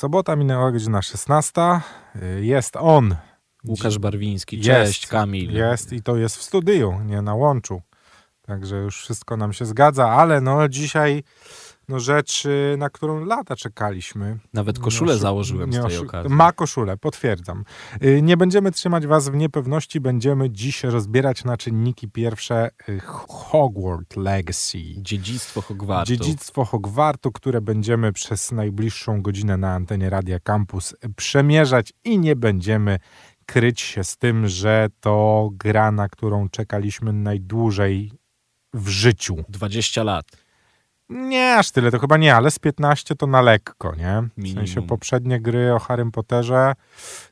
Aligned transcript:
Sobota 0.00 0.36
minęła 0.36 0.72
godzina 0.72 1.02
16. 1.02 1.80
Y, 2.16 2.44
Jest 2.44 2.76
on. 2.76 3.16
Łukasz 3.68 3.98
Barwiński, 3.98 4.56
Jest. 4.56 4.68
cześć 4.68 5.06
Kamil. 5.06 5.52
Jest 5.52 5.92
i 5.92 6.02
to 6.02 6.16
jest 6.16 6.36
w 6.36 6.42
studiu, 6.42 7.00
nie 7.04 7.22
na 7.22 7.34
łączu. 7.34 7.82
Także 8.50 8.76
już 8.76 8.96
wszystko 9.02 9.36
nam 9.36 9.52
się 9.52 9.64
zgadza, 9.64 10.08
ale 10.08 10.40
no 10.40 10.68
dzisiaj 10.68 11.22
no 11.88 12.00
rzecz, 12.00 12.44
na 12.78 12.90
którą 12.90 13.24
lata 13.24 13.56
czekaliśmy. 13.56 14.38
Nawet 14.52 14.78
koszulę 14.78 15.14
oszu- 15.14 15.18
założyłem 15.18 15.72
z 15.72 15.86
tej 15.86 15.98
okazji. 15.98 16.30
Ma 16.34 16.52
koszulę, 16.52 16.96
potwierdzam. 16.96 17.64
Y, 18.04 18.22
Nie 18.22 18.36
będziemy 18.36 18.72
trzymać 18.72 19.06
was 19.06 19.28
w 19.28 19.34
niepewności, 19.34 20.00
będziemy 20.00 20.50
dziś 20.50 20.84
rozbierać 20.84 21.44
na 21.44 21.56
czynniki 21.56 22.08
pierwsze 22.08 22.70
y, 22.88 23.00
Hogwarts 23.28 24.16
Legacy. 24.16 24.78
Dziedzictwo 24.96 25.60
Hogwartu. 25.62 26.12
Dziedzictwo 26.12 26.64
Hogwartu, 26.64 27.32
które 27.32 27.60
będziemy 27.60 28.12
przez 28.12 28.52
najbliższą 28.52 29.22
godzinę 29.22 29.56
na 29.56 29.74
antenie 29.74 30.10
Radia 30.10 30.40
Campus 30.40 30.94
przemierzać 31.16 31.92
i 32.04 32.18
nie 32.18 32.36
będziemy 32.36 32.98
kryć 33.46 33.80
się 33.80 34.04
z 34.04 34.16
tym, 34.16 34.48
że 34.48 34.88
to 35.00 35.48
gra, 35.52 35.92
na 35.92 36.08
którą 36.08 36.48
czekaliśmy 36.48 37.12
najdłużej 37.12 38.12
w 38.74 38.88
życiu. 38.88 39.44
20 39.48 40.02
lat. 40.02 40.26
Nie 41.08 41.56
aż 41.56 41.70
tyle, 41.70 41.90
to 41.90 41.98
chyba 41.98 42.16
nie, 42.16 42.34
ale 42.34 42.50
z 42.50 42.58
15 42.58 43.16
to 43.16 43.26
na 43.26 43.42
lekko, 43.42 43.94
nie? 43.94 44.22
W 44.22 44.38
Minimum. 44.38 44.66
sensie 44.66 44.86
poprzednie 44.86 45.40
gry 45.40 45.74
o 45.74 45.78
Harrym 45.78 46.10
Potterze, 46.10 46.72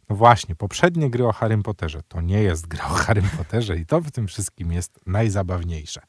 no 0.09 0.17
właśnie, 0.17 0.57
poprzednie 0.57 1.11
gry 1.11 1.27
o 1.27 1.33
Harrym 1.33 1.63
Potterze 1.63 2.01
to 2.09 2.21
nie 2.21 2.43
jest 2.43 2.67
gra 2.67 2.85
o 2.85 2.89
Harrym 2.89 3.29
Potterze 3.37 3.77
i 3.77 3.87
to 3.87 4.01
w 4.01 4.11
tym 4.11 4.27
wszystkim 4.27 4.73
jest 4.73 5.01
najzabawniejsze. 5.07 6.01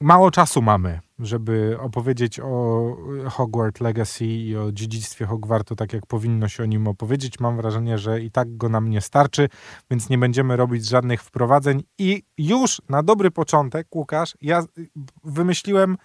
Mało 0.00 0.30
czasu 0.30 0.62
mamy, 0.62 1.00
żeby 1.22 1.76
opowiedzieć 1.80 2.40
o 2.40 2.96
Hogwarts 3.30 3.80
Legacy 3.80 4.24
i 4.24 4.56
o 4.56 4.72
dziedzictwie 4.72 5.26
Hogwartu, 5.26 5.76
tak 5.76 5.92
jak 5.92 6.06
powinno 6.06 6.48
się 6.48 6.62
o 6.62 6.66
nim 6.66 6.88
opowiedzieć. 6.88 7.40
Mam 7.40 7.56
wrażenie, 7.56 7.98
że 7.98 8.20
i 8.20 8.30
tak 8.30 8.56
go 8.56 8.68
nam 8.68 8.90
nie 8.90 9.00
starczy, 9.00 9.48
więc 9.90 10.08
nie 10.08 10.18
będziemy 10.18 10.56
robić 10.56 10.86
żadnych 10.86 11.22
wprowadzeń. 11.22 11.82
I 11.98 12.22
już 12.38 12.82
na 12.88 13.02
dobry 13.02 13.30
początek, 13.30 13.86
Łukasz, 13.94 14.36
ja 14.40 14.64
wymyśliłem 15.24 15.96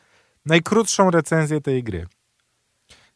najkrótszą 0.46 1.12
recenzję 1.12 1.62
tej 1.62 1.84
gry. 1.84 2.08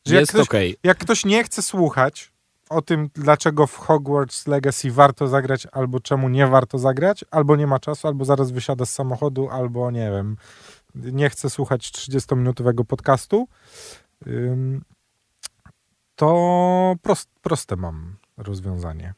Że 0.06 0.16
jak 0.16 0.22
Jest 0.22 0.32
ktoś, 0.32 0.48
okej. 0.48 0.76
jak 0.84 0.98
ktoś 0.98 1.26
nie 1.26 1.44
chce 1.44 1.62
słuchać 1.62 2.32
o 2.70 2.82
tym, 2.82 3.10
dlaczego 3.14 3.68
w 3.68 3.78
Hogwarts 3.78 4.48
Legacy 4.48 4.92
warto 4.92 5.28
zagrać, 5.28 5.68
albo 5.72 6.00
czemu 6.00 6.30
nie 6.30 6.48
warto 6.48 6.80
zagrać, 6.80 7.26
albo 7.32 7.56
nie 7.56 7.68
ma 7.68 7.80
czasu, 7.80 8.08
albo 8.08 8.26
zaraz 8.26 8.52
wysiada 8.52 8.86
z 8.86 8.92
samochodu, 8.92 9.50
albo 9.50 9.92
nie 9.92 10.12
wiem, 10.12 10.38
nie 10.96 11.30
chce 11.30 11.50
słuchać 11.50 11.92
30-minutowego 11.92 12.86
podcastu, 12.86 13.48
to 16.16 16.96
prost, 17.02 17.30
proste 17.42 17.76
mam 17.76 18.16
rozwiązanie. 18.38 19.14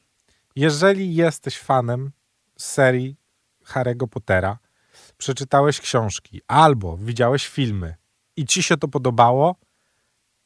Jeżeli 0.56 1.14
jesteś 1.14 1.58
fanem 1.58 2.10
serii 2.58 3.16
Harry'ego 3.66 4.08
Pottera, 4.08 4.58
przeczytałeś 5.18 5.80
książki 5.80 6.40
albo 6.48 6.96
widziałeś 6.96 7.48
filmy 7.48 7.94
i 8.36 8.46
ci 8.46 8.62
się 8.62 8.76
to 8.76 8.88
podobało, 8.88 9.56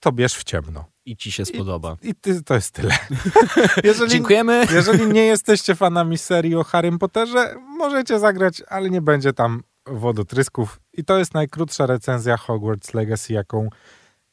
to 0.00 0.12
bierz 0.12 0.34
w 0.34 0.44
ciemno. 0.44 0.84
I 1.04 1.16
ci 1.16 1.32
się 1.32 1.44
spodoba. 1.44 1.96
I 2.02 2.14
ty, 2.14 2.42
to 2.42 2.54
jest 2.54 2.70
tyle. 2.70 2.94
Jeżeli, 3.84 4.10
Dziękujemy. 4.10 4.66
jeżeli 4.70 5.06
nie 5.06 5.24
jesteście 5.24 5.74
fanami 5.74 6.18
serii 6.18 6.54
o 6.54 6.64
Harrym 6.64 6.98
Potterze, 6.98 7.54
możecie 7.78 8.18
zagrać, 8.18 8.62
ale 8.68 8.90
nie 8.90 9.00
będzie 9.00 9.32
tam 9.32 9.62
wodotrysków. 9.90 10.80
I 10.92 11.04
to 11.04 11.18
jest 11.18 11.34
najkrótsza 11.34 11.86
recenzja 11.86 12.36
Hogwarts 12.36 12.94
Legacy, 12.94 13.32
jaką 13.32 13.68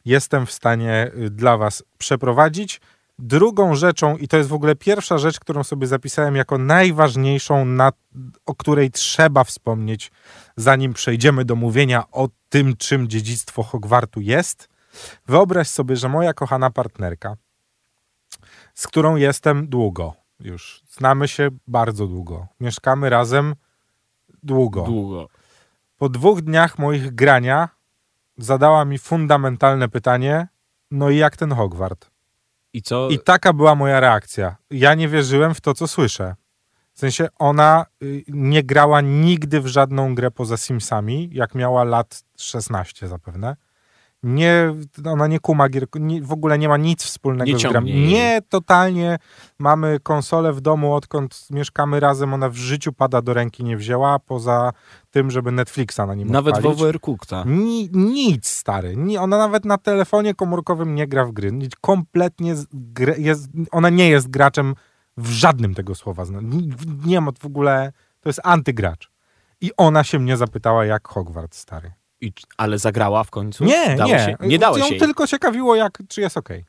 jestem 0.05 0.45
w 0.45 0.51
stanie 0.51 1.11
y, 1.17 1.29
dla 1.29 1.57
was 1.57 1.83
przeprowadzić. 1.97 2.81
Drugą 3.19 3.75
rzeczą, 3.75 4.17
i 4.17 4.27
to 4.27 4.37
jest 4.37 4.49
w 4.49 4.53
ogóle 4.53 4.75
pierwsza 4.75 5.17
rzecz, 5.17 5.39
którą 5.39 5.63
sobie 5.63 5.87
zapisałem 5.87 6.35
jako 6.35 6.57
najważniejszą, 6.57 7.65
na, 7.65 7.91
o 8.45 8.55
której 8.55 8.91
trzeba 8.91 9.43
wspomnieć, 9.43 10.11
zanim 10.57 10.93
przejdziemy 10.93 11.45
do 11.45 11.55
mówienia 11.55 12.03
o 12.11 12.29
tym, 12.49 12.75
czym 12.77 13.07
dziedzictwo 13.07 13.63
Hogwartu 13.63 14.21
jest. 14.21 14.69
Wyobraź 15.27 15.67
sobie, 15.67 15.95
że 15.95 16.09
moja 16.09 16.33
kochana 16.33 16.69
partnerka, 16.69 17.35
z 18.73 18.87
którą 18.87 19.15
jestem 19.15 19.67
długo 19.67 20.13
już, 20.39 20.81
znamy 20.89 21.27
się 21.27 21.49
bardzo 21.67 22.07
długo, 22.07 22.47
mieszkamy 22.59 23.09
razem 23.09 23.55
długo. 24.43 24.83
Długo. 24.83 25.27
Po 25.97 26.09
dwóch 26.09 26.41
dniach 26.41 26.79
moich 26.79 27.15
grania 27.15 27.69
zadała 28.37 28.85
mi 28.85 28.97
fundamentalne 28.97 29.89
pytanie, 29.89 30.47
no 30.91 31.09
i 31.09 31.17
jak 31.17 31.37
ten 31.37 31.51
Hogwart? 31.51 32.11
I 32.73 32.81
co? 32.81 33.09
I 33.09 33.19
taka 33.19 33.53
była 33.53 33.75
moja 33.75 33.99
reakcja. 33.99 34.55
Ja 34.71 34.93
nie 34.93 35.07
wierzyłem 35.07 35.53
w 35.53 35.61
to, 35.61 35.73
co 35.73 35.87
słyszę. 35.87 36.35
W 36.93 36.99
sensie 36.99 37.27
ona 37.39 37.85
y, 38.03 38.23
nie 38.27 38.63
grała 38.63 39.01
nigdy 39.01 39.61
w 39.61 39.67
żadną 39.67 40.15
grę 40.15 40.31
poza 40.31 40.57
Simsami, 40.57 41.29
jak 41.31 41.55
miała 41.55 41.83
lat 41.83 42.23
16 42.37 43.07
zapewne. 43.07 43.55
Nie, 44.23 44.73
ona 45.05 45.27
nie 45.27 45.39
kuma 45.39 45.69
gier, 45.69 45.87
nie, 45.95 46.21
w 46.21 46.31
ogóle 46.31 46.59
nie 46.59 46.69
ma 46.69 46.77
nic 46.77 47.03
wspólnego 47.03 47.51
Nie 47.51 47.59
z 47.59 47.63
grami. 47.63 47.93
Nie, 47.93 48.41
totalnie. 48.49 49.17
Mamy 49.59 49.99
konsolę 49.99 50.53
w 50.53 50.61
domu, 50.61 50.93
odkąd 50.93 51.47
mieszkamy 51.49 51.99
razem, 51.99 52.33
ona 52.33 52.49
w 52.49 52.55
życiu 52.55 52.93
pada 52.93 53.21
do 53.21 53.33
ręki 53.33 53.63
nie 53.63 53.77
wzięła, 53.77 54.19
poza 54.19 54.71
tym, 55.11 55.31
żeby 55.31 55.51
Netflixa 55.51 55.97
na 55.97 56.15
nim 56.15 56.31
Nawet 56.31 56.55
w 56.55 56.57
odpalić. 56.57 56.79
Overcookta. 56.81 57.43
Ni, 57.47 57.89
nic, 57.93 58.47
stary. 58.47 58.97
Ni, 58.97 59.17
ona 59.17 59.37
nawet 59.37 59.65
na 59.65 59.77
telefonie 59.77 60.33
komórkowym 60.33 60.95
nie 60.95 61.07
gra 61.07 61.25
w 61.25 61.31
gry. 61.31 61.51
Nic, 61.51 61.71
Kompletnie 61.81 62.55
jest, 63.17 63.47
ona 63.71 63.89
nie 63.89 64.09
jest 64.09 64.29
graczem 64.29 64.75
w 65.17 65.29
żadnym 65.29 65.73
tego 65.73 65.95
słowa. 65.95 66.23
Nie, 66.41 66.75
nie 67.05 67.21
ma 67.21 67.31
w 67.39 67.45
ogóle, 67.45 67.91
to 68.19 68.29
jest 68.29 68.41
antygracz. 68.43 69.11
I 69.61 69.71
ona 69.77 70.03
się 70.03 70.19
mnie 70.19 70.37
zapytała, 70.37 70.85
jak 70.85 71.07
Hogwarts, 71.07 71.59
stary. 71.59 71.91
I, 72.21 72.33
ale 72.57 72.79
zagrała 72.79 73.23
w 73.23 73.31
końcu? 73.31 73.65
Nie, 73.65 73.95
Dało 73.95 74.11
nie. 74.11 74.19
Się? 74.19 74.35
Nie 74.39 74.59
dało 74.59 74.77
Ją 74.77 74.85
się. 74.85 74.95
tylko 74.95 75.27
ciekawiło, 75.27 75.75
jak, 75.75 76.03
czy 76.07 76.21
jest 76.21 76.37
okej. 76.37 76.65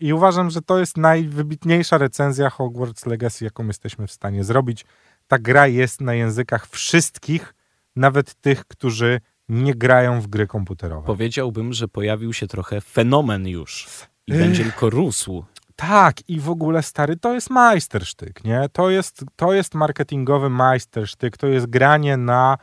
I 0.00 0.12
uważam, 0.12 0.50
że 0.50 0.62
to 0.62 0.78
jest 0.78 0.96
najwybitniejsza 0.96 1.98
recenzja 1.98 2.50
Hogwarts 2.50 3.06
Legacy, 3.06 3.44
jaką 3.44 3.66
jesteśmy 3.66 4.06
w 4.06 4.12
stanie 4.12 4.44
zrobić. 4.44 4.84
Ta 5.28 5.38
gra 5.38 5.66
jest 5.66 6.00
na 6.00 6.14
językach 6.14 6.68
wszystkich, 6.68 7.54
nawet 7.96 8.34
tych, 8.34 8.64
którzy 8.64 9.20
nie 9.48 9.74
grają 9.74 10.20
w 10.20 10.26
gry 10.26 10.46
komputerowe. 10.46 11.06
Powiedziałbym, 11.06 11.72
że 11.72 11.88
pojawił 11.88 12.32
się 12.32 12.46
trochę 12.46 12.80
fenomen 12.80 13.48
już. 13.48 13.88
I 14.26 14.32
Ech. 14.32 14.38
będzie 14.38 14.62
tylko 14.62 14.90
rósł. 14.90 15.44
Tak, 15.76 16.28
i 16.28 16.40
w 16.40 16.50
ogóle 16.50 16.82
stary, 16.82 17.16
to 17.16 17.34
jest 17.34 17.50
majstersztyk, 17.50 18.44
nie? 18.44 18.68
To 18.72 18.90
jest, 18.90 19.24
to 19.36 19.52
jest 19.52 19.74
marketingowy 19.74 20.50
majstersztyk, 20.50 21.36
to 21.36 21.46
jest 21.46 21.66
granie 21.66 22.16
na 22.16 22.58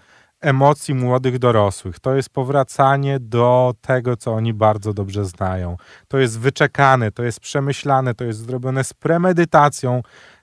emocji 0.45 0.93
młodych 0.93 1.39
dorosłych, 1.39 1.99
to 1.99 2.15
jest 2.15 2.29
powracanie 2.29 3.19
do 3.19 3.73
tego, 3.81 4.17
co 4.17 4.33
oni 4.33 4.53
bardzo 4.53 4.93
dobrze 4.93 5.25
znają. 5.25 5.77
To 6.07 6.17
jest 6.17 6.39
wyczekane, 6.39 7.11
to 7.11 7.23
jest 7.23 7.39
przemyślane, 7.39 8.13
to 8.13 8.23
jest 8.23 8.39
zrobione 8.39 8.83
z 8.83 8.93
premedytacją. 8.93 10.01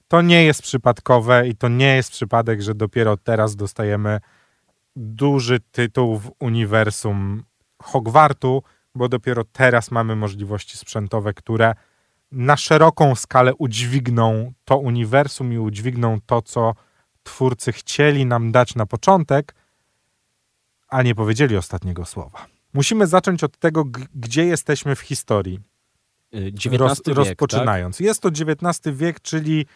To 0.08 0.22
nie 0.22 0.44
jest 0.44 0.62
przypadkowe 0.62 1.48
i 1.48 1.56
to 1.56 1.68
nie 1.68 1.96
jest 1.96 2.10
przypadek, 2.10 2.62
że 2.62 2.74
dopiero 2.74 3.16
teraz 3.16 3.56
dostajemy 3.56 4.20
duży 4.96 5.60
tytuł 5.72 6.18
w 6.18 6.30
uniwersum 6.40 7.44
Hogwartu, 7.82 8.62
bo 8.94 9.08
dopiero 9.08 9.44
teraz 9.44 9.90
mamy 9.90 10.16
możliwości 10.16 10.78
sprzętowe, 10.78 11.34
które 11.34 11.74
na 12.32 12.56
szeroką 12.56 13.14
skalę 13.14 13.54
udźwigną 13.54 14.52
to 14.64 14.78
uniwersum 14.78 15.52
i 15.52 15.58
udźwigną 15.58 16.18
to, 16.26 16.42
co 16.42 16.74
twórcy 17.22 17.72
chcieli 17.72 18.26
nam 18.26 18.52
dać 18.52 18.74
na 18.74 18.86
początek, 18.86 19.54
a 20.92 21.02
nie 21.02 21.14
powiedzieli 21.14 21.56
ostatniego 21.56 22.04
słowa. 22.04 22.46
Musimy 22.74 23.06
zacząć 23.06 23.44
od 23.44 23.58
tego, 23.58 23.84
gdzie 24.14 24.44
jesteśmy 24.44 24.96
w 24.96 25.00
historii, 25.00 25.60
Y, 26.34 26.52
XIX 26.56 26.78
roz, 26.78 26.98
wiek, 26.98 27.04
tak? 27.04 27.14
rozpoczynając. 27.14 28.00
Jest 28.00 28.22
to 28.22 28.28
XIX 28.28 28.96
wiek, 28.96 29.20
czyli 29.20 29.66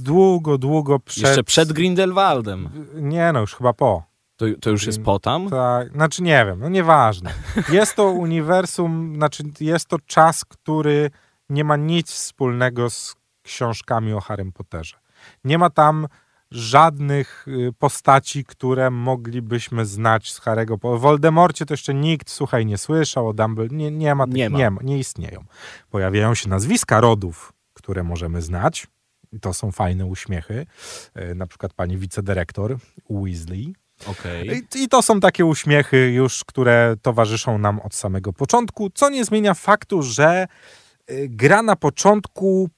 długo, 0.00 0.58
długo 0.58 0.98
przed... 0.98 1.24
Jeszcze 1.24 1.44
przed 1.44 1.72
Grindelwaldem. 1.72 2.86
Nie 2.94 3.32
no, 3.32 3.40
już 3.40 3.54
chyba 3.54 3.72
po. 3.72 4.04
To, 4.36 4.46
to 4.60 4.70
już 4.70 4.86
jest 4.86 5.02
po 5.02 5.18
tam? 5.18 5.50
Tak, 5.50 5.92
znaczy 5.92 6.22
nie 6.22 6.46
wiem, 6.46 6.60
no 6.60 6.68
nieważne. 6.68 7.34
Jest 7.68 7.96
to 7.96 8.04
uniwersum, 8.24 9.14
znaczy 9.16 9.42
jest 9.60 9.88
to 9.88 9.98
czas, 10.06 10.44
który 10.44 11.10
nie 11.48 11.64
ma 11.64 11.76
nic 11.76 12.10
wspólnego 12.10 12.90
z 12.90 13.16
książkami 13.42 14.12
o 14.12 14.20
Harrym 14.20 14.52
Potterze. 14.52 14.96
Nie 15.44 15.58
ma 15.58 15.70
tam 15.70 16.06
żadnych 16.54 17.46
y, 17.48 17.72
postaci, 17.78 18.44
które 18.44 18.90
moglibyśmy 18.90 19.86
znać 19.86 20.32
z 20.32 20.40
Harry'ego. 20.40 20.78
Po 20.78 20.98
Voldemorcie 20.98 21.66
to 21.66 21.74
jeszcze 21.74 21.94
nikt, 21.94 22.30
słuchaj, 22.30 22.66
nie 22.66 22.78
słyszał, 22.78 23.28
o 23.28 23.32
Dumbledore, 23.32 23.76
nie, 23.76 23.90
nie 23.90 24.14
ma, 24.14 24.26
tych, 24.26 24.34
Nie 24.34 24.48
nie, 24.48 24.70
ma. 24.70 24.76
ma, 24.76 24.80
nie 24.82 24.98
istnieją. 24.98 25.44
Pojawiają 25.90 26.34
się 26.34 26.48
nazwiska 26.48 27.00
rodów, 27.00 27.52
które 27.74 28.02
możemy 28.02 28.42
znać. 28.42 28.86
I 29.32 29.40
to 29.40 29.54
są 29.54 29.72
fajne 29.72 30.06
uśmiechy. 30.06 30.66
Y, 31.30 31.34
Na 31.34 31.46
przykład 31.46 31.72
pani 31.72 31.98
wicedyrektor 31.98 32.76
Weasley, 33.10 33.74
Okej. 34.06 34.62
I, 34.74 34.88
to 34.88 35.02
są 35.02 35.20
takie 35.20 35.44
uśmiechy 35.44 36.10
już, 36.12 36.44
które 36.44 36.96
towarzyszą 37.02 37.58
nam 37.58 37.80
od 37.80 37.94
samego 37.94 38.32
początku, 38.32 38.90
co 38.90 39.10
nie 39.10 39.24
zmienia 39.24 39.54
faktu, 39.54 40.02
że 40.02 40.46
y, 41.10 41.26
gra 41.30 41.62
na 41.62 41.76
początku 41.76 42.68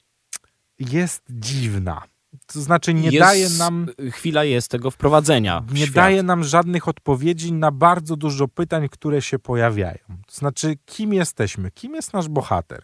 jest 0.79 1.23
dziwna. 1.31 2.03
To 2.47 2.61
znaczy 2.61 2.95
nie 2.95 3.09
Jest- 3.11 3.19
daje 3.19 3.49
nam 3.49 3.87
Chwila 4.11 4.45
jest 4.45 4.69
tego 4.71 4.91
wprowadzenia. 4.91 5.63
nie 5.73 5.81
świat. 5.83 5.95
daje 5.95 6.23
nam 6.23 6.45
żadnych 6.45 6.89
odpowiedzi 6.89 7.53
na 7.53 7.71
bardzo 7.71 8.17
dużo 8.17 8.49
pytań, 8.49 8.89
które 8.89 9.23
się 9.23 9.39
pojawiają. 9.39 9.99
To 10.27 10.35
znaczy, 10.35 10.77
kim 10.87 11.13
jesteśmy? 11.15 11.71
Kim 11.71 11.95
jest 11.95 12.13
nasz 12.13 12.29
bohater? 12.29 12.83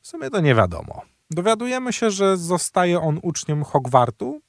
W 0.00 0.06
sumie 0.08 0.30
to 0.30 0.40
nie 0.40 0.54
wiadomo. 0.54 1.02
Dowiadujemy 1.30 1.92
się, 1.92 2.10
że 2.10 2.36
zostaje 2.36 3.00
on 3.00 3.18
uczniem 3.22 3.64
Hogwartu 3.64 4.40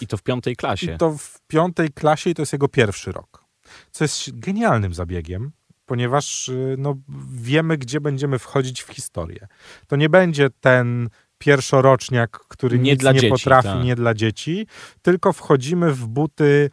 I 0.00 0.06
to 0.06 0.16
w 0.16 0.22
piątej 0.22 0.56
klasie. 0.56 0.94
i 0.94 0.98
to 0.98 1.18
w 1.18 1.40
piątej 1.46 1.92
klasie 1.92 2.30
i 2.30 2.34
to 2.34 2.42
jest 2.42 2.52
jego 2.52 2.68
pierwszy 2.68 3.12
rok. 3.12 3.44
Co 3.90 4.04
jest 4.04 4.38
genialnym 4.40 4.94
zabiegiem, 4.94 5.52
ponieważ 5.86 6.48
y, 6.48 6.74
no, 6.78 6.94
wiemy, 7.32 7.78
gdzie 7.78 8.00
będziemy 8.00 8.38
wchodzić 8.38 8.82
w 8.82 8.88
historię. 8.92 9.48
To 9.86 9.96
nie 9.96 10.08
będzie 10.08 10.50
ten 10.60 11.08
pierwszoroczniak, 11.38 12.30
który 12.48 12.78
Nie 12.78 12.90
nic 12.90 13.00
dla 13.00 13.12
nie 13.12 13.20
dzieci, 13.20 13.30
potrafi, 13.30 13.68
tak. 13.68 13.84
nie 13.84 13.96
dla 13.96 14.14
dzieci, 14.14 14.66
tylko 15.02 15.32
wchodzimy 15.32 15.92
w 15.92 16.06
buty 16.06 16.70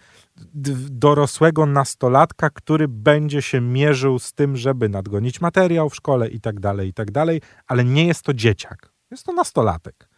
dorosłego 0.89 1.65
nastolatka, 1.65 2.49
który 2.49 2.87
będzie 2.87 3.41
się 3.41 3.61
mierzył 3.61 4.19
z 4.19 4.33
tym, 4.33 4.57
żeby 4.57 4.89
nadgonić 4.89 5.41
materiał 5.41 5.89
w 5.89 5.95
szkole 5.95 6.29
i 6.29 6.41
tak 6.41 6.59
dalej, 6.59 6.89
i 6.89 6.93
tak 6.93 7.11
dalej, 7.11 7.41
ale 7.67 7.83
nie 7.85 8.07
jest 8.07 8.21
to 8.21 8.33
dzieciak. 8.33 8.93
Jest 9.11 9.25
to 9.25 9.33
nastolatek. 9.33 10.09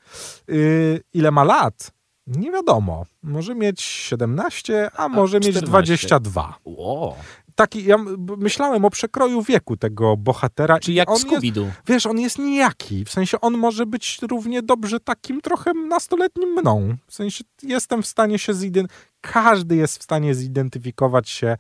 Yy, 0.48 1.02
ile 1.14 1.32
ma 1.32 1.44
lat? 1.44 1.92
Nie 2.28 2.52
wiadomo. 2.52 3.06
Może 3.24 3.56
mieć 3.56 3.82
17, 3.82 4.90
a 4.96 5.10
może 5.10 5.38
mieć 5.38 5.50
14. 5.50 5.70
22. 5.70 6.60
Ło. 6.66 7.18
Taki, 7.56 7.86
ja 7.86 7.98
myślałem 8.38 8.86
o 8.86 8.90
przekroju 8.90 9.42
wieku 9.42 9.78
tego 9.78 10.18
bohatera. 10.18 10.80
Czyli 10.80 10.94
i 10.94 10.98
jak 10.98 11.10
Scooby-Doo. 11.10 11.70
Wiesz, 11.88 12.06
on 12.06 12.20
jest 12.20 12.40
nijaki. 12.40 13.06
W 13.06 13.12
sensie 13.12 13.42
on 13.42 13.58
może 13.58 13.86
być 13.86 14.20
równie 14.22 14.62
dobrze 14.62 15.00
takim 15.00 15.42
trochę 15.42 15.74
nastoletnim 15.74 16.50
mną. 16.50 16.96
W 17.08 17.14
sensie 17.14 17.44
jestem 17.64 18.04
w 18.04 18.08
stanie 18.08 18.40
się 18.40 18.54
zidentyfikować. 18.54 19.16
Każdy 19.22 19.76
jest 19.76 19.98
w 19.98 20.04
stanie 20.04 20.36
zidentyfikować 20.36 21.30
się 21.30 21.58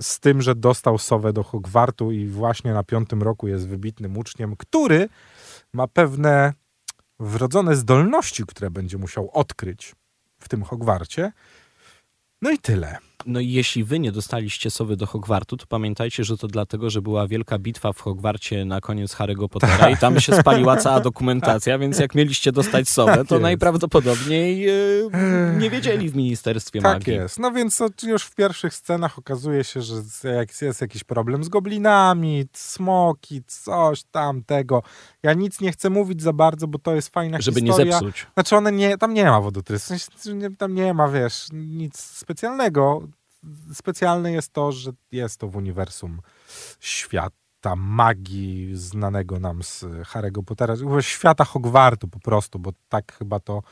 z 0.00 0.20
tym, 0.20 0.42
że 0.42 0.54
dostał 0.54 0.98
sowę 0.98 1.32
do 1.32 1.42
Hogwartu 1.42 2.12
i 2.12 2.26
właśnie 2.26 2.72
na 2.72 2.82
piątym 2.82 3.22
roku 3.22 3.48
jest 3.48 3.68
wybitnym 3.68 4.18
uczniem, 4.18 4.56
który 4.56 5.08
ma 5.72 5.86
pewne 5.88 6.52
wrodzone 7.20 7.76
zdolności, 7.76 8.44
które 8.46 8.70
będzie 8.70 8.98
musiał 8.98 9.30
odkryć 9.32 9.94
w 10.40 10.48
tym 10.48 10.62
Hogwarcie. 10.62 11.32
No 12.42 12.50
i 12.50 12.58
tyle. 12.58 12.98
No 13.26 13.40
i 13.40 13.48
jeśli 13.52 13.84
wy 13.84 13.98
nie 13.98 14.12
dostaliście 14.12 14.70
sowy 14.70 14.96
do 14.96 15.06
Hogwartu, 15.06 15.56
to 15.56 15.66
pamiętajcie, 15.66 16.24
że 16.24 16.36
to 16.36 16.48
dlatego, 16.48 16.90
że 16.90 17.02
była 17.02 17.26
wielka 17.28 17.58
bitwa 17.58 17.92
w 17.92 18.00
Hogwarcie 18.00 18.64
na 18.64 18.80
koniec 18.80 19.14
Harry'ego 19.16 19.48
Pottera 19.48 19.90
i 19.90 19.96
tam 19.96 20.20
się 20.20 20.36
spaliła 20.36 20.76
cała 20.76 21.00
dokumentacja, 21.00 21.78
więc 21.78 21.98
jak 21.98 22.14
mieliście 22.14 22.52
dostać 22.52 22.88
sowę, 22.88 23.16
Tak 23.16 23.26
to 23.28 23.34
jest. 23.34 23.42
najprawdopodobniej 23.42 24.68
e, 24.68 24.72
nie 25.58 25.70
wiedzieli 25.70 26.08
w 26.10 26.16
Ministerstwie 26.16 26.80
Tak 26.82 26.92
Magii. 26.94 27.14
jest. 27.14 27.38
No 27.38 27.52
więc 27.52 27.82
już 28.02 28.22
w 28.22 28.34
pierwszych 28.34 28.74
scenach 28.74 29.18
okazuje 29.18 29.64
się, 29.64 29.82
że 29.82 29.94
jak 30.36 30.62
jest 30.62 30.80
jakiś 30.80 31.04
problem 31.04 31.44
z 31.44 31.48
goblinami, 31.48 32.44
smoki, 32.52 33.42
coś 33.46 34.02
tam 34.02 34.42
tego. 34.44 34.82
Ja 35.22 35.32
nic 35.32 35.60
nie 35.60 35.72
chcę 35.72 35.90
mówić 35.90 36.22
za 36.22 36.32
bardzo, 36.32 36.66
bo 36.68 36.78
to 36.78 36.94
jest 36.94 37.08
fajna 37.08 37.40
Żeby 37.40 37.62
nie 37.62 37.68
historia. 37.68 37.92
zepsuć. 37.92 38.26
Znaczy 38.34 38.56
one 38.56 38.72
nie, 38.72 38.98
tam 38.98 39.14
nie 39.14 39.24
ma 39.24 39.40
wodotrysu, 39.40 39.84
w 39.94 39.98
sensie, 40.20 40.34
nie- 40.34 40.56
tam 40.56 40.74
nie 40.74 40.94
ma, 40.94 41.08
wiesz, 41.08 41.46
nic 41.52 42.00
specjalnego. 42.00 43.02
Specjalne 43.74 44.32
jest 44.32 44.52
to, 44.52 44.72
że 44.72 44.90
jest 45.12 45.40
to 45.40 45.48
w 45.48 45.56
uniwersum 45.56 46.20
świata 46.80 47.76
magii 47.76 48.70
znanego 48.76 49.40
nam 49.40 49.62
z 49.62 49.84
Harry'ego 49.84 50.44
Pottera, 50.44 50.74
świata 51.00 51.44
Hogwartu 51.44 52.08
po 52.08 52.20
prostu, 52.20 52.58
bo 52.58 52.70
tak 52.88 53.12
chyba 53.18 53.40
to 53.40 53.62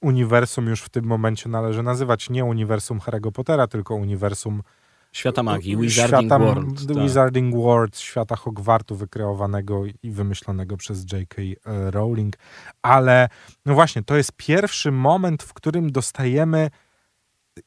uniwersum 0.00 0.66
już 0.66 0.82
w 0.82 0.88
tym 0.88 1.04
momencie 1.04 1.48
należy 1.48 1.82
nazywać 1.82 2.30
nie 2.30 2.44
uniwersum 2.44 2.98
Harry'ego 2.98 3.32
Pottera, 3.32 3.66
tylko 3.66 3.94
uniwersum 3.94 4.62
Świata 5.14 5.42
magii, 5.42 5.76
Wizarding 5.76 6.20
świata, 6.20 6.38
World. 6.38 6.86
Tak. 6.88 6.96
Wizarding 6.96 7.54
World, 7.54 7.98
świata 7.98 8.36
Hogwartu 8.36 8.96
wykreowanego 8.96 9.82
i 10.02 10.10
wymyślonego 10.10 10.76
przez 10.76 11.12
J.K. 11.12 11.42
Rowling. 11.64 12.34
Ale 12.82 13.28
no 13.66 13.74
właśnie, 13.74 14.02
to 14.02 14.16
jest 14.16 14.32
pierwszy 14.36 14.92
moment, 14.92 15.42
w 15.42 15.52
którym 15.52 15.92
dostajemy 15.92 16.70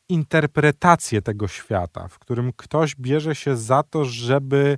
interpretację 0.09 1.21
tego 1.21 1.47
świata, 1.47 2.07
w 2.07 2.19
którym 2.19 2.53
ktoś 2.53 2.95
bierze 2.95 3.35
się 3.35 3.57
za 3.57 3.83
to, 3.83 4.05
żeby 4.05 4.77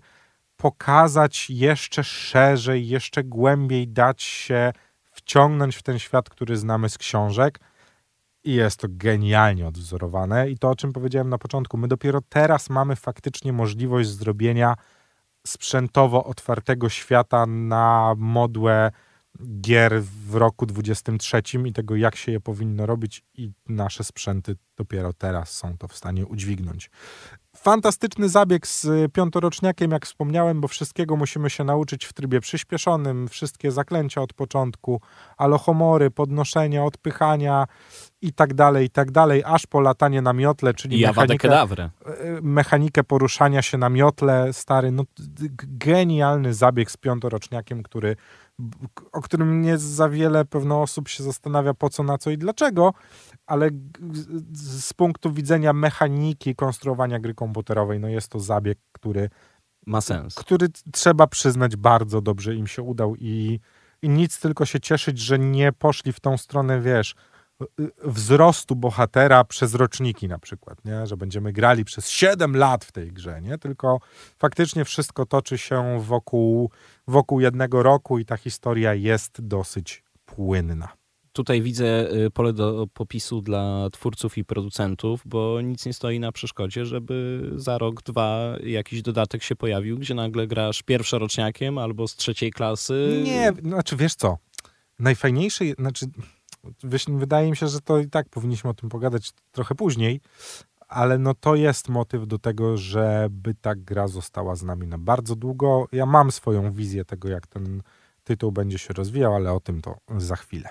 pokazać 0.58 1.50
jeszcze 1.50 2.04
szerzej, 2.04 2.88
jeszcze 2.88 3.24
głębiej, 3.24 3.88
dać 3.88 4.24
się 4.24 4.72
wciągnąć 5.12 5.76
w 5.76 5.84
ten 5.84 6.00
świat, 6.00 6.30
który 6.30 6.58
znamy 6.58 6.90
z 6.90 6.98
książek. 6.98 7.60
I 8.44 8.54
jest 8.54 8.80
to 8.80 8.88
genialnie 8.92 9.68
odwzorowane. 9.68 10.50
I 10.50 10.58
to, 10.58 10.70
o 10.70 10.76
czym 10.76 10.94
powiedziałem 10.94 11.30
na 11.30 11.38
początku, 11.38 11.78
my 11.78 11.88
dopiero 11.88 12.20
teraz 12.30 12.70
mamy 12.70 12.96
faktycznie 12.96 13.54
możliwość 13.54 14.10
zrobienia 14.10 14.76
sprzętowo 15.48 16.24
otwartego 16.24 16.90
świata 16.90 17.46
na 17.46 18.14
modłę 18.18 18.92
gier 19.62 20.04
w 20.04 20.36
roku 20.36 20.66
23 20.66 21.42
i 21.66 21.74
tego, 21.74 21.96
jak 21.96 22.16
się 22.16 22.32
je 22.32 22.40
powinno 22.40 22.86
robić, 22.86 23.24
i 23.34 23.52
nasze 23.70 24.04
sprzęty 24.04 24.56
dopiero 24.78 25.14
teraz 25.14 25.52
są 25.52 25.78
to 25.78 25.88
w 25.88 25.96
stanie 25.96 26.26
udźwignąć. 26.26 26.90
Fantastyczny 27.56 28.30
zabieg 28.30 28.68
z 28.68 29.12
piątoroczniakiem, 29.12 29.92
jak 29.92 30.06
wspomniałem, 30.06 30.62
bo 30.62 30.68
wszystkiego 30.68 31.16
musimy 31.16 31.50
się 31.50 31.64
nauczyć 31.64 32.06
w 32.06 32.14
trybie 32.14 32.40
przyspieszonym, 32.40 33.28
wszystkie 33.28 33.72
zaklęcia 33.72 34.22
od 34.22 34.34
początku, 34.34 35.02
alohomory, 35.38 36.12
podnoszenia, 36.12 36.84
odpychania 36.84 37.68
i 38.22 38.34
tak 38.34 38.54
dalej, 38.54 38.86
i 38.86 38.90
tak 38.90 39.12
dalej, 39.12 39.44
aż 39.46 39.68
po 39.68 39.82
latanie 39.82 40.22
na 40.22 40.34
miotle, 40.34 40.74
czyli 40.74 41.00
I 41.00 41.06
mechanikę, 41.06 41.48
e, 42.06 42.42
mechanikę 42.42 43.04
poruszania 43.04 43.62
się 43.62 43.78
na 43.78 43.90
miotle, 43.90 44.54
stary, 44.54 44.92
no 44.92 45.04
genialny 45.64 46.54
zabieg 46.54 46.92
z 46.92 46.98
piątoroczniakiem, 46.98 47.84
który, 47.84 48.16
o 49.12 49.22
którym 49.22 49.62
nie 49.62 49.78
za 49.78 50.10
wiele 50.10 50.46
pewno 50.46 50.82
osób 50.82 51.08
się 51.08 51.24
zastanawia 51.24 51.74
po 51.74 51.90
co, 51.90 52.04
na 52.04 52.18
co 52.18 52.32
i 52.32 52.38
dlaczego, 52.38 52.94
ale 53.46 53.70
z, 54.52 54.94
punktu 54.94 55.34
widzenia 55.34 55.74
mechaniki 55.74 56.56
konstruowania 56.56 57.20
gry 57.20 57.34
komputerowej, 57.34 58.00
no 58.00 58.08
jest 58.08 58.28
to 58.28 58.40
zabieg, 58.40 58.78
który, 58.92 59.30
Ma 59.86 60.02
sens. 60.02 60.36
który 60.36 60.68
trzeba 60.92 61.28
przyznać 61.28 61.76
bardzo 61.76 62.22
dobrze 62.22 62.56
im 62.56 62.68
się 62.68 62.82
udał 62.82 63.16
i, 63.16 63.60
i 64.02 64.10
nic 64.10 64.40
tylko 64.40 64.66
się 64.66 64.80
cieszyć, 64.80 65.20
że 65.20 65.40
nie 65.40 65.72
poszli 65.72 66.14
w 66.14 66.20
tą 66.20 66.38
stronę, 66.38 66.82
wiesz, 66.82 67.16
wzrostu 68.06 68.76
bohatera 68.76 69.44
przez 69.44 69.76
roczniki 69.76 70.28
na 70.28 70.40
przykład, 70.40 70.86
nie? 70.86 71.08
że 71.08 71.18
będziemy 71.18 71.54
grali 71.54 71.86
przez 71.86 72.10
7 72.10 72.58
lat 72.58 72.86
w 72.86 72.92
tej 72.92 73.12
grze, 73.12 73.42
nie? 73.42 73.58
tylko 73.58 74.00
faktycznie 74.38 74.86
wszystko 74.86 75.26
toczy 75.26 75.58
się 75.58 76.02
wokół, 76.02 76.72
wokół 77.08 77.40
jednego 77.40 77.84
roku 77.84 78.20
i 78.20 78.26
ta 78.26 78.38
historia 78.38 78.94
jest 78.94 79.42
dosyć 79.42 80.04
płynna. 80.26 81.00
Tutaj 81.34 81.62
widzę 81.62 82.14
y, 82.14 82.32
pole 82.32 82.54
do 82.54 82.88
popisu 82.94 83.42
dla 83.42 83.90
twórców 83.92 84.38
i 84.38 84.46
producentów, 84.46 85.22
bo 85.26 85.62
nic 85.62 85.86
nie 85.86 85.94
stoi 85.94 86.20
na 86.20 86.32
przeszkodzie, 86.32 86.86
żeby 86.86 87.50
za 87.56 87.78
rok, 87.78 88.04
dwa 88.04 88.56
jakiś 88.64 89.02
dodatek 89.02 89.44
się 89.44 89.56
pojawił, 89.56 89.98
gdzie 89.98 90.14
nagle 90.14 90.48
grasz 90.48 90.84
pierwszoroczniakiem 90.84 91.78
albo 91.78 92.08
z 92.08 92.16
trzeciej 92.16 92.52
klasy. 92.52 93.22
Nie, 93.26 93.52
znaczy 93.64 93.96
wiesz 93.96 94.16
co, 94.16 94.38
najfajniejsze, 95.00 95.66
znaczy 95.80 96.06
wydaje 97.08 97.50
mi 97.50 97.58
się, 97.58 97.68
że 97.68 97.82
to 97.82 98.00
i 98.00 98.10
tak 98.10 98.30
powinniśmy 98.30 98.70
o 98.70 98.74
tym 98.74 98.90
pogadać 98.90 99.32
trochę 99.52 99.76
później, 99.76 100.22
ale 100.88 101.18
no 101.18 101.34
to 101.34 101.56
jest 101.56 101.90
motyw 101.90 102.28
do 102.28 102.40
tego, 102.40 102.78
żeby 102.78 103.56
ta 103.62 103.76
gra 103.76 104.08
została 104.08 104.56
z 104.56 104.64
nami 104.64 104.88
na 104.88 104.98
bardzo 104.98 105.36
długo. 105.36 105.88
Ja 105.92 106.06
mam 106.06 106.32
swoją 106.32 106.72
wizję 106.72 107.06
tego, 107.06 107.30
jak 107.30 107.48
ten 107.48 107.82
tytuł 108.24 108.52
będzie 108.52 108.78
się 108.78 108.94
rozwijał, 108.94 109.36
ale 109.36 109.54
o 109.54 109.60
tym 109.60 109.82
to 109.82 109.98
za 110.18 110.36
chwilę. 110.36 110.70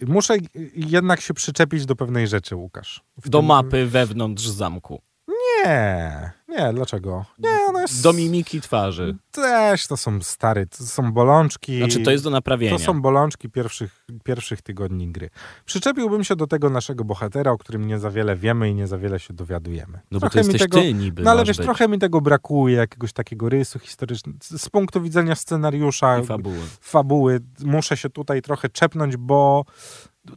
Muszę 0.00 0.36
jednak 0.74 1.20
się 1.20 1.34
przyczepić 1.34 1.86
do 1.86 1.96
pewnej 1.96 2.28
rzeczy, 2.28 2.56
Łukasz. 2.56 3.04
W 3.22 3.28
Do 3.28 3.38
tym- 3.38 3.46
mapy 3.46 3.86
wewnątrz 3.86 4.48
zamku. 4.48 5.02
Nie, 5.28 6.30
nie, 6.48 6.72
dlaczego? 6.72 7.24
Nie, 7.38 7.50
ona 7.68 7.82
jest... 7.82 8.02
Do 8.02 8.12
mimiki 8.12 8.60
twarzy. 8.60 9.16
Też 9.30 9.86
to 9.86 9.96
są 9.96 10.22
stary, 10.22 10.66
to 10.66 10.84
są 10.84 11.12
bolączki. 11.12 11.78
Znaczy, 11.78 12.00
to 12.00 12.10
jest 12.10 12.24
do 12.24 12.30
naprawienia. 12.30 12.78
To 12.78 12.84
są 12.84 13.02
bolączki 13.02 13.50
pierwszych, 13.50 14.04
pierwszych 14.24 14.62
tygodni 14.62 15.08
gry. 15.08 15.30
Przyczepiłbym 15.64 16.24
się 16.24 16.36
do 16.36 16.46
tego 16.46 16.70
naszego 16.70 17.04
bohatera, 17.04 17.50
o 17.50 17.58
którym 17.58 17.86
nie 17.86 17.98
za 17.98 18.10
wiele 18.10 18.36
wiemy 18.36 18.70
i 18.70 18.74
nie 18.74 18.86
za 18.86 18.98
wiele 18.98 19.20
się 19.20 19.34
dowiadujemy. 19.34 19.92
No 19.92 20.00
bo 20.10 20.20
to 20.20 20.20
Trochę 20.20 20.38
jesteś 20.38 20.60
tego, 20.60 20.80
ty 20.80 20.94
niby. 20.94 21.22
No 21.22 21.30
ale 21.30 21.44
wiesz, 21.44 21.56
być. 21.56 21.66
trochę 21.66 21.88
mi 21.88 21.98
tego 21.98 22.20
brakuje, 22.20 22.76
jakiegoś 22.76 23.12
takiego 23.12 23.48
rysu 23.48 23.78
historycznego. 23.78 24.38
Z 24.42 24.66
z 24.66 24.68
punktu 24.68 25.02
widzenia 25.02 25.34
scenariusza, 25.34 26.18
I 26.18 26.26
fabuły. 26.26 26.58
fabuły, 26.80 27.40
muszę 27.64 27.96
się 27.96 28.10
tutaj 28.10 28.42
trochę 28.42 28.68
czepnąć, 28.68 29.16
bo 29.16 29.64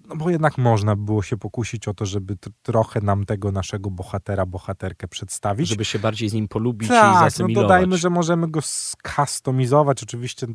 no 0.08 0.16
bo 0.16 0.30
jednak 0.30 0.58
można 0.58 0.96
było 0.96 1.24
się 1.24 1.38
pokusić 1.38 1.88
o 1.88 1.94
to, 1.94 2.06
żeby 2.06 2.38
trochę 2.62 3.02
nam 3.02 3.26
tego 3.26 3.52
naszego 3.52 3.92
bohatera, 3.92 4.46
bohaterkę 4.46 5.08
przedstawić. 5.08 5.68
Żeby 5.70 5.86
się 5.86 6.00
bardziej 6.00 6.30
z 6.30 6.34
nim 6.34 6.48
polubić 6.48 6.90
tak, 6.90 7.16
i 7.16 7.20
zasymilować. 7.20 7.56
no 7.56 7.62
dodajmy, 7.62 7.98
że 7.98 8.10
możemy 8.10 8.48
go 8.48 8.62
skustomizować. 8.62 10.04
Oczywiście 10.04 10.48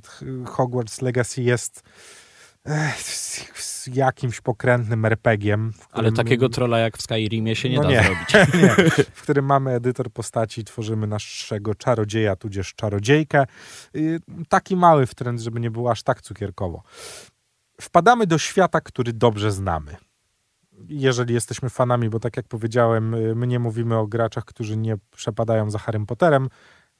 Hogwarts 0.47 1.03
Legacy 1.03 1.43
jest 1.43 1.83
z 3.55 3.87
jakimś 3.87 4.41
pokrętnym 4.41 5.05
RPG-iem. 5.05 5.73
Ale 5.93 6.13
takiego 6.13 6.49
trolla 6.49 6.79
jak 6.79 6.99
w 6.99 7.03
Skyrimie 7.03 7.57
się 7.57 7.71
nie 7.71 7.77
no 7.77 7.83
da 7.83 7.91
nie, 7.91 8.03
zrobić. 8.03 8.55
Nie, 8.63 9.05
w 9.15 9.23
którym 9.23 9.45
mamy 9.45 9.71
edytor 9.71 10.11
postaci 10.11 10.61
i 10.61 10.65
tworzymy 10.65 11.07
naszego 11.07 11.75
czarodzieja, 11.75 12.37
tudzież 12.37 12.75
czarodziejkę. 12.75 13.45
Taki 14.49 14.77
mały 14.77 15.07
w 15.07 15.15
trend, 15.15 15.41
żeby 15.41 15.61
nie 15.61 15.71
było 15.71 15.91
aż 15.91 16.03
tak 16.03 16.23
cukierkowo. 16.23 16.83
Wpadamy 17.81 18.27
do 18.27 18.39
świata, 18.39 18.81
który 18.81 19.13
dobrze 19.13 19.53
znamy. 19.53 19.97
Jeżeli 20.89 21.35
jesteśmy 21.35 21.71
fanami, 21.71 22.11
bo 22.11 22.21
tak 22.21 22.37
jak 22.37 22.49
powiedziałem, 22.49 23.15
y, 23.15 23.35
my 23.35 23.47
nie 23.47 23.59
mówimy 23.59 23.97
o 23.97 24.07
graczach, 24.07 24.45
którzy 24.45 24.77
nie 24.77 24.97
przepadają 25.11 25.71
za 25.71 25.79
Harrym 25.79 26.07
Potterem, 26.07 26.49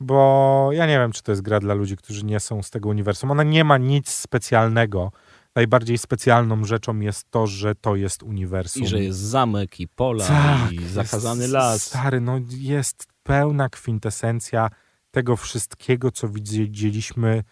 bo 0.01 0.69
ja 0.73 0.87
nie 0.87 0.99
wiem, 0.99 1.13
czy 1.13 1.23
to 1.23 1.33
jest 1.33 1.43
gra 1.43 1.61
dla 1.61 1.75
ludzi, 1.75 1.97
którzy 1.97 2.25
nie 2.25 2.41
są 2.41 2.63
z 2.63 2.71
tego 2.71 2.89
uniwersum. 2.89 3.31
Ona 3.31 3.43
nie 3.43 3.65
ma 3.65 3.79
nic 3.79 4.09
specjalnego 4.09 5.13
najbardziej 5.55 5.99
specjalną 5.99 6.65
rzeczą 6.65 7.01
jest 7.01 7.31
to, 7.31 7.47
że 7.47 7.75
to 7.75 7.97
jest 7.97 8.23
uniwersum. 8.23 8.83
I 8.83 8.87
że 8.87 9.03
jest 9.03 9.19
zamek 9.19 9.81
i 9.81 9.89
pola 9.89 10.27
tak, 10.27 10.73
i 10.73 10.89
zakazany 10.89 11.49
las. 11.49 11.83
Stary, 11.83 12.21
no 12.21 12.41
jest 12.49 13.07
pełna 13.23 13.69
kwintesencja 13.69 14.71
tego 15.11 15.37
wszystkiego, 15.37 16.11
co 16.11 16.29
widzieliśmy 16.29 17.45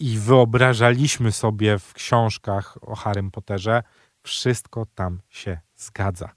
i 0.00 0.18
wyobrażaliśmy 0.18 1.32
sobie 1.32 1.78
w 1.78 1.92
książkach 1.94 2.78
o 2.82 2.94
Harrym 2.94 3.30
Potterze. 3.30 3.82
Wszystko 4.22 4.86
tam 4.94 5.20
się 5.28 5.60
zgadza. 5.76 6.30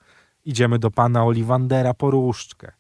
Idziemy 0.46 0.80
do 0.80 0.92
pana 0.92 1.26
Olivandera 1.26 1.94
po 1.94 2.12
różdżkę 2.12 2.72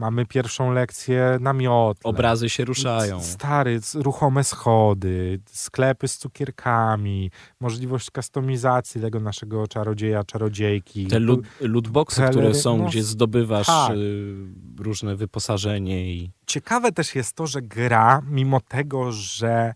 Mamy 0.00 0.26
pierwszą 0.26 0.72
lekcję 0.72 1.38
namiotu. 1.40 2.08
Obrazy 2.08 2.48
się 2.48 2.64
ruszają. 2.64 3.22
Stary, 3.22 3.80
ruchome 3.94 4.44
schody, 4.44 5.40
sklepy 5.46 6.08
z 6.08 6.18
cukierkami, 6.18 7.30
możliwość 7.60 8.10
kustomizacji 8.10 9.00
tego 9.00 9.20
naszego 9.20 9.68
czarodzieja, 9.68 10.24
czarodziejki. 10.24 11.06
Te 11.06 11.18
loot, 11.18 11.40
lootboxy, 11.60 12.22
które 12.30 12.54
są, 12.54 12.78
no, 12.78 12.84
gdzie 12.84 13.02
zdobywasz 13.02 13.66
tak. 13.66 13.96
Y, 13.96 14.34
różne 14.78 15.16
wyposażenie. 15.16 16.12
i 16.12 16.30
Ciekawe 16.46 16.92
też 16.92 17.14
jest 17.14 17.36
to, 17.36 17.46
że 17.46 17.62
gra, 17.62 18.22
mimo 18.26 18.60
tego, 18.60 19.12
że 19.12 19.74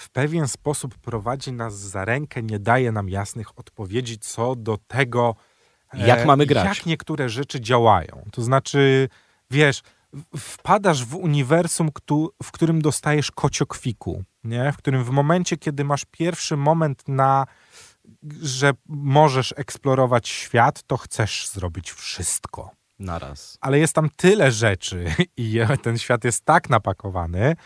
w 0.00 0.10
pewien 0.10 0.48
sposób 0.48 0.98
prowadzi 0.98 1.52
nas 1.52 1.74
za 1.74 2.04
rękę, 2.04 2.42
nie 2.42 2.58
daje 2.58 2.92
nam 2.92 3.08
jasnych 3.08 3.58
odpowiedzi 3.58 4.18
co 4.18 4.56
do 4.56 4.78
tego, 4.86 5.34
jak 5.94 6.26
mamy 6.26 6.46
grać. 6.46 6.64
Jak 6.64 6.86
niektóre 6.86 7.28
rzeczy 7.28 7.60
działają. 7.60 8.24
To 8.32 8.42
znaczy 8.42 9.08
wiesz, 9.50 9.82
wpadasz 10.36 11.04
w 11.04 11.14
uniwersum, 11.14 11.90
w 12.42 12.52
którym 12.52 12.82
dostajesz 12.82 13.30
kociokwiku, 13.30 14.24
nie? 14.44 14.72
w 14.72 14.76
którym 14.76 15.04
w 15.04 15.10
momencie, 15.10 15.56
kiedy 15.56 15.84
masz 15.84 16.04
pierwszy 16.10 16.56
moment 16.56 17.08
na 17.08 17.46
że 18.42 18.72
możesz 18.86 19.54
eksplorować 19.56 20.28
świat, 20.28 20.82
to 20.82 20.96
chcesz 20.96 21.48
zrobić 21.48 21.92
wszystko. 21.92 22.70
Naraz. 22.98 23.58
Ale 23.60 23.78
jest 23.78 23.94
tam 23.94 24.08
tyle 24.16 24.52
rzeczy 24.52 25.04
i 25.36 25.60
ten 25.82 25.98
świat 25.98 26.24
jest 26.24 26.44
tak 26.44 26.70
napakowany, 26.70 27.56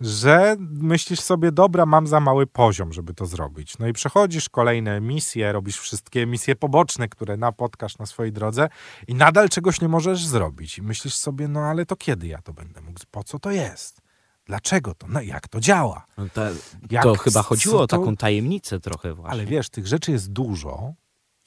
że 0.00 0.56
myślisz 0.58 1.20
sobie, 1.20 1.52
dobra, 1.52 1.86
mam 1.86 2.06
za 2.06 2.20
mały 2.20 2.46
poziom, 2.46 2.92
żeby 2.92 3.14
to 3.14 3.26
zrobić. 3.26 3.78
No 3.78 3.86
i 3.86 3.92
przechodzisz 3.92 4.48
kolejne 4.48 5.00
misje, 5.00 5.52
robisz 5.52 5.78
wszystkie 5.78 6.26
misje 6.26 6.56
poboczne, 6.56 7.08
które 7.08 7.36
napotkasz 7.36 7.98
na 7.98 8.06
swojej 8.06 8.32
drodze 8.32 8.68
i 9.08 9.14
nadal 9.14 9.48
czegoś 9.48 9.80
nie 9.80 9.88
możesz 9.88 10.26
zrobić. 10.26 10.78
I 10.78 10.82
myślisz 10.82 11.14
sobie, 11.14 11.48
no 11.48 11.60
ale 11.60 11.86
to 11.86 11.96
kiedy 11.96 12.26
ja 12.26 12.42
to 12.42 12.52
będę 12.52 12.80
mógł? 12.80 13.00
Po 13.10 13.24
co 13.24 13.38
to 13.38 13.50
jest? 13.50 14.00
Dlaczego 14.46 14.94
to? 14.94 15.06
No 15.08 15.20
jak 15.20 15.48
to 15.48 15.60
działa? 15.60 16.06
No 16.18 16.26
to, 16.32 16.42
jak, 16.90 17.02
to 17.02 17.14
chyba 17.14 17.42
chodziło 17.42 17.80
o 17.80 17.86
taką 17.86 18.16
tajemnicę 18.16 18.80
trochę 18.80 19.14
właśnie. 19.14 19.32
Ale 19.32 19.46
wiesz, 19.46 19.68
tych 19.68 19.86
rzeczy 19.86 20.12
jest 20.12 20.32
dużo 20.32 20.92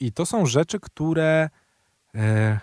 i 0.00 0.12
to 0.12 0.26
są 0.26 0.46
rzeczy, 0.46 0.80
które... 0.80 1.50
E, 2.14 2.60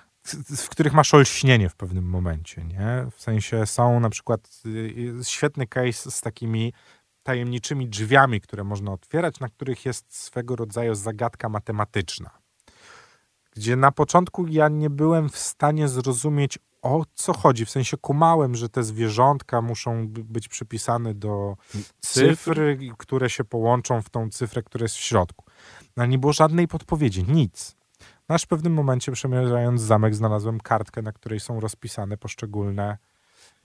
w 0.57 0.69
których 0.69 0.93
masz 0.93 1.13
olśnienie 1.13 1.69
w 1.69 1.75
pewnym 1.75 2.05
momencie, 2.05 2.63
nie? 2.63 3.07
W 3.11 3.21
sensie 3.21 3.65
są 3.65 3.99
na 3.99 4.09
przykład 4.09 4.61
y, 4.65 5.19
świetny 5.23 5.67
case 5.67 6.11
z 6.11 6.21
takimi 6.21 6.73
tajemniczymi 7.23 7.89
drzwiami, 7.89 8.41
które 8.41 8.63
można 8.63 8.91
otwierać, 8.91 9.39
na 9.39 9.49
których 9.49 9.85
jest 9.85 10.15
swego 10.15 10.55
rodzaju 10.55 10.95
zagadka 10.95 11.49
matematyczna. 11.49 12.29
Gdzie 13.51 13.75
na 13.75 13.91
początku 13.91 14.47
ja 14.47 14.69
nie 14.69 14.89
byłem 14.89 15.29
w 15.29 15.37
stanie 15.37 15.87
zrozumieć, 15.87 16.59
o 16.81 17.03
co 17.13 17.33
chodzi. 17.33 17.65
W 17.65 17.69
sensie 17.69 17.97
kumałem, 17.97 18.55
że 18.55 18.69
te 18.69 18.83
zwierzątka 18.83 19.61
muszą 19.61 20.07
być 20.07 20.47
przypisane 20.47 21.13
do 21.13 21.55
cyfr, 21.99 22.59
które 22.97 23.29
się 23.29 23.43
połączą 23.43 24.01
w 24.01 24.09
tą 24.09 24.29
cyfrę, 24.29 24.63
która 24.63 24.83
jest 24.83 24.95
w 24.95 24.99
środku. 24.99 25.45
No, 25.97 26.05
nie 26.05 26.17
było 26.17 26.33
żadnej 26.33 26.67
podpowiedzi, 26.67 27.23
nic. 27.23 27.76
Aż 28.27 28.43
w 28.43 28.47
pewnym 28.47 28.73
momencie 28.73 29.11
przemierzając 29.11 29.81
zamek 29.81 30.15
znalazłem 30.15 30.59
kartkę, 30.59 31.01
na 31.01 31.11
której 31.11 31.39
są 31.39 31.59
rozpisane 31.59 32.17
poszczególne 32.17 32.97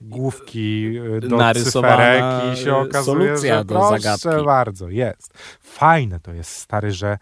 główki 0.01 0.97
y, 0.97 1.19
do 1.19 1.53
cyferek 1.53 2.23
i 2.53 2.57
się 2.57 2.75
okazuje, 2.75 3.37
że 3.37 3.65
do 3.65 3.89
zagadki. 3.89 4.45
bardzo, 4.45 4.89
jest. 4.89 5.33
Fajne 5.61 6.19
to 6.19 6.33
jest, 6.33 6.51
stary, 6.51 6.91
że 6.91 7.17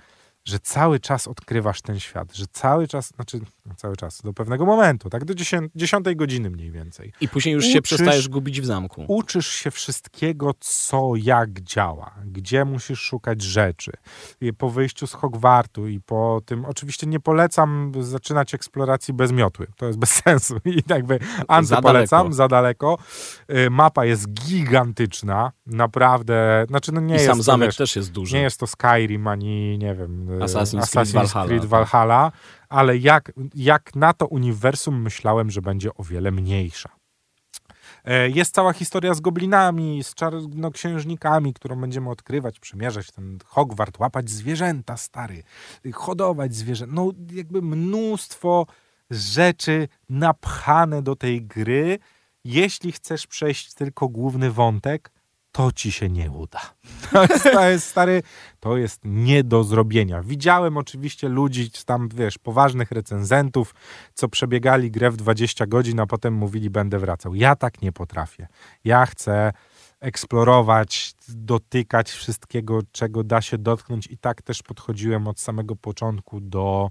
że 0.45 0.60
cały 0.60 1.00
czas 1.00 1.27
odkrywasz 1.27 1.81
ten 1.81 2.00
świat, 2.00 2.36
że 2.36 2.45
cały 2.51 2.88
czas, 2.88 3.07
znaczy 3.07 3.39
no 3.65 3.75
cały 3.75 3.95
czas, 3.95 4.21
do 4.21 4.33
pewnego 4.33 4.65
momentu, 4.65 5.10
tak 5.10 5.25
do 5.25 5.33
dziesiątej 5.75 6.15
godziny 6.15 6.50
mniej 6.50 6.71
więcej. 6.71 7.13
I 7.21 7.27
później 7.27 7.53
już 7.53 7.63
uczysz, 7.63 7.74
się 7.74 7.81
przestajesz 7.81 8.29
gubić 8.29 8.62
w 8.62 8.65
zamku. 8.65 9.05
Uczysz 9.07 9.48
się 9.48 9.71
wszystkiego, 9.71 10.51
co 10.60 11.13
jak 11.15 11.62
działa, 11.62 12.15
gdzie 12.25 12.65
musisz 12.65 13.00
szukać 13.00 13.41
rzeczy. 13.41 13.91
I 14.41 14.53
po 14.53 14.69
wyjściu 14.69 15.07
z 15.07 15.13
Hogwartu 15.13 15.88
i 15.88 16.00
po 16.00 16.41
tym, 16.45 16.65
oczywiście 16.65 17.07
nie 17.07 17.19
polecam 17.19 17.91
zaczynać 18.00 18.53
eksploracji 18.53 19.13
bez 19.13 19.31
miotły, 19.31 19.67
to 19.75 19.86
jest 19.88 20.00
bez 20.00 20.10
sensu 20.24 20.55
i 20.65 20.83
jakby 20.89 21.19
antypolecam, 21.48 22.33
za, 22.33 22.38
za 22.38 22.48
daleko. 22.48 22.98
Y, 23.50 23.69
mapa 23.69 24.05
jest 24.05 24.33
gigantyczna, 24.33 25.51
naprawdę, 25.65 26.65
znaczy 26.67 26.91
no 26.91 27.01
nie 27.01 27.13
I 27.13 27.17
jest 27.17 27.25
sam 27.25 27.41
zamek 27.41 27.67
wiesz, 27.67 27.77
też 27.77 27.95
jest 27.95 28.12
duży. 28.12 28.36
Nie 28.36 28.41
jest 28.41 28.60
to 28.60 28.67
Skyrim, 28.67 29.27
ani 29.27 29.77
nie 29.77 29.95
wiem, 29.95 30.31
Assassin's, 30.40 30.82
Assassin's 30.82 31.12
Creed, 31.12 31.14
Valhalla, 31.14 31.48
Creed 31.48 31.66
Valhalla 31.66 32.32
ale 32.72 32.98
jak, 32.98 33.32
jak 33.56 33.96
na 33.96 34.14
to 34.14 34.28
uniwersum 34.28 35.02
myślałem, 35.02 35.52
że 35.52 35.62
będzie 35.62 35.94
o 35.96 36.04
wiele 36.04 36.32
mniejsza. 36.32 36.90
E, 38.06 38.30
jest 38.30 38.54
cała 38.54 38.74
historia 38.74 39.14
z 39.14 39.22
goblinami, 39.22 40.04
z 40.04 40.14
czarnoksiężnikami, 40.14 41.54
którą 41.54 41.82
będziemy 41.82 42.10
odkrywać, 42.10 42.60
przemierzać 42.60 43.12
ten 43.12 43.40
Hogwart, 43.46 44.00
łapać 44.00 44.30
zwierzęta 44.30 44.98
stary, 44.98 45.44
hodować 45.94 46.56
zwierzęta. 46.56 46.96
No 46.96 47.12
jakby 47.32 47.62
mnóstwo 47.62 48.66
rzeczy 49.10 49.88
napchane 50.10 51.02
do 51.02 51.16
tej 51.16 51.42
gry. 51.42 52.00
Jeśli 52.44 52.92
chcesz 52.92 53.28
przejść 53.28 53.74
tylko 53.74 54.08
główny 54.08 54.52
wątek, 54.52 55.12
to 55.51 55.72
ci 55.72 55.91
się 55.91 56.10
nie 56.10 56.31
uda. 56.31 56.60
To 57.12 57.24
jest, 57.24 57.43
to 57.43 57.70
jest, 57.70 57.88
stary, 57.88 58.24
to 58.60 58.77
jest 58.77 59.01
nie 59.03 59.43
do 59.43 59.63
zrobienia. 59.63 60.22
Widziałem 60.24 60.77
oczywiście 60.77 61.29
ludzi, 61.29 61.72
tam 61.86 62.10
wiesz, 62.15 62.38
poważnych 62.38 62.91
recenzentów, 62.91 63.75
co 64.13 64.29
przebiegali 64.29 64.91
grę 64.91 65.12
w 65.12 65.17
20 65.17 65.65
godzin, 65.67 66.00
a 66.00 66.08
potem 66.08 66.34
mówili, 66.34 66.70
będę 66.70 67.00
wracał. 67.00 67.36
Ja 67.36 67.55
tak 67.55 67.81
nie 67.81 67.91
potrafię. 67.91 68.48
Ja 68.84 69.05
chcę 69.05 69.53
eksplorować, 70.01 71.13
dotykać 71.29 72.12
wszystkiego, 72.12 72.79
czego 72.91 73.24
da 73.24 73.41
się 73.41 73.58
dotknąć 73.58 74.08
i 74.08 74.17
tak 74.17 74.41
też 74.41 74.63
podchodziłem 74.63 75.27
od 75.27 75.39
samego 75.39 75.75
początku 75.75 76.39
do, 76.39 76.89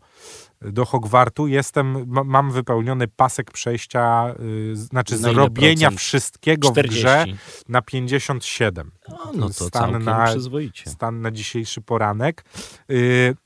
do 0.62 0.84
Hogwartu. 0.84 1.46
Jestem, 1.46 2.04
mam 2.24 2.50
wypełniony 2.50 3.08
pasek 3.08 3.50
przejścia, 3.50 4.34
yy, 4.38 4.76
znaczy 4.76 5.18
na 5.18 5.32
zrobienia 5.32 5.90
wszystkiego 5.90 6.70
40. 6.70 6.90
w 6.90 6.98
grze 6.98 7.24
na 7.68 7.82
57. 7.82 8.90
O, 9.06 9.32
no 9.34 9.48
to 9.48 9.52
stan 9.52 10.04
na, 10.04 10.26
przyzwoicie. 10.26 10.90
Stan 10.90 11.20
na 11.20 11.30
dzisiejszy 11.30 11.80
poranek. 11.80 12.44
Yy, 12.88 13.36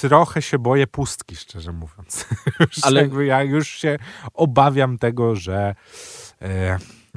trochę 0.00 0.42
się 0.42 0.58
boję 0.58 0.86
pustki, 0.86 1.36
szczerze 1.36 1.72
mówiąc. 1.72 2.26
Ale 2.82 3.08
ja 3.24 3.42
już 3.42 3.68
się 3.68 3.98
obawiam 4.34 4.98
tego, 4.98 5.36
że 5.36 5.74
yy, 6.40 6.48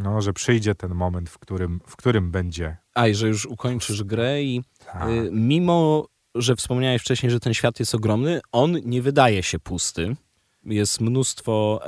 no, 0.03 0.21
że 0.21 0.33
przyjdzie 0.33 0.75
ten 0.75 0.95
moment, 0.95 1.29
w 1.29 1.39
którym, 1.39 1.81
w 1.87 1.95
którym 1.95 2.31
będzie. 2.31 2.77
A 2.95 3.07
i 3.07 3.15
że 3.15 3.27
już 3.27 3.45
ukończysz 3.45 4.03
grę 4.03 4.43
i 4.43 4.63
tak. 4.85 5.09
y, 5.09 5.29
mimo, 5.31 6.07
że 6.35 6.55
wspomniałeś 6.55 7.01
wcześniej, 7.01 7.31
że 7.31 7.39
ten 7.39 7.53
świat 7.53 7.79
jest 7.79 7.95
ogromny, 7.95 8.41
on 8.51 8.77
nie 8.85 9.01
wydaje 9.01 9.43
się 9.43 9.59
pusty. 9.59 10.15
Jest 10.63 11.01
mnóstwo 11.01 11.81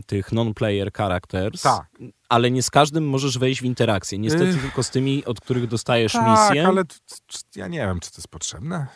y, 0.00 0.02
tych 0.06 0.32
non-player 0.32 0.92
characters, 0.92 1.62
tak. 1.62 1.86
ale 2.28 2.50
nie 2.50 2.62
z 2.62 2.70
każdym 2.70 3.08
możesz 3.08 3.38
wejść 3.38 3.60
w 3.60 3.64
interakcję. 3.64 4.18
Niestety 4.18 4.50
y... 4.50 4.56
tylko 4.56 4.82
z 4.82 4.90
tymi, 4.90 5.24
od 5.24 5.40
których 5.40 5.66
dostajesz 5.66 6.12
tak, 6.12 6.28
misję. 6.28 6.66
ale 6.66 6.82
ja 7.56 7.68
nie 7.68 7.78
wiem, 7.78 8.00
czy 8.00 8.10
to 8.10 8.16
jest 8.16 8.28
potrzebne. 8.28 8.86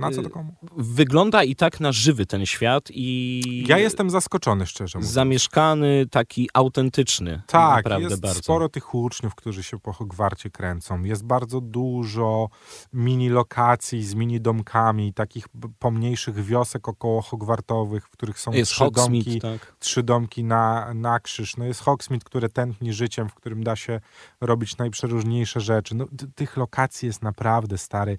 Na 0.00 0.10
co 0.10 0.22
to 0.22 0.30
komu? 0.30 0.54
Wygląda 0.76 1.42
i 1.42 1.56
tak 1.56 1.80
na 1.80 1.92
żywy 1.92 2.26
ten 2.26 2.46
świat 2.46 2.88
i... 2.90 3.64
Ja 3.68 3.78
jestem 3.78 4.10
zaskoczony, 4.10 4.66
szczerze 4.66 4.98
mówiąc. 4.98 5.12
Zamieszkany, 5.12 6.06
taki 6.10 6.48
autentyczny. 6.54 7.42
Tak, 7.46 7.76
naprawdę 7.76 8.08
jest 8.08 8.20
bardzo. 8.20 8.42
sporo 8.42 8.68
tych 8.68 8.94
uczniów, 8.94 9.34
którzy 9.34 9.62
się 9.62 9.78
po 9.78 9.92
Hogwarcie 9.92 10.50
kręcą. 10.50 11.02
Jest 11.02 11.24
bardzo 11.24 11.60
dużo 11.60 12.48
mini 12.92 13.28
lokacji 13.28 14.04
z 14.04 14.14
mini 14.14 14.40
domkami, 14.40 15.14
takich 15.14 15.46
pomniejszych 15.78 16.44
wiosek 16.44 16.88
około 16.88 17.22
Hogwartowych, 17.22 18.06
w 18.06 18.10
których 18.10 18.40
są 18.40 18.52
Jest 18.52 18.70
trzy 18.70 18.78
Hogsmeade, 18.78 19.24
domki, 19.24 19.40
tak. 19.40 19.76
trzy 19.78 20.02
domki 20.02 20.44
na, 20.44 20.94
na 20.94 21.20
krzyż. 21.20 21.56
No 21.56 21.64
jest 21.64 21.80
Hogsmeade, 21.80 22.24
które 22.24 22.48
tętni 22.48 22.92
życiem, 22.92 23.28
w 23.28 23.34
którym 23.34 23.64
da 23.64 23.76
się 23.76 24.00
robić 24.40 24.76
najprzeróżniejsze 24.76 25.60
rzeczy. 25.60 25.94
No, 25.94 26.06
tych 26.34 26.56
lokacji 26.56 27.06
jest 27.06 27.22
naprawdę 27.22 27.78
stary. 27.78 28.18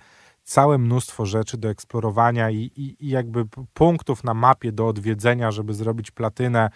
Całe 0.51 0.77
mnóstwo 0.77 1.25
rzeczy 1.25 1.58
do 1.58 1.70
eksplorowania 1.70 2.50
i, 2.50 2.58
i, 2.58 3.05
i 3.05 3.10
jakby 3.10 3.46
punktów 3.74 4.24
na 4.24 4.34
mapie 4.34 4.72
do 4.72 4.88
odwiedzenia, 4.88 5.51
żeby 5.51 5.74
zrobić 5.74 6.12
platynę 6.12 6.70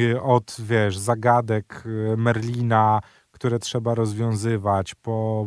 y, 0.00 0.22
od, 0.22 0.56
wiesz, 0.58 0.98
zagadek 0.98 1.82
y, 1.86 2.16
Merlina, 2.16 3.00
które 3.30 3.58
trzeba 3.58 3.94
rozwiązywać, 3.94 4.94
po 4.94 5.46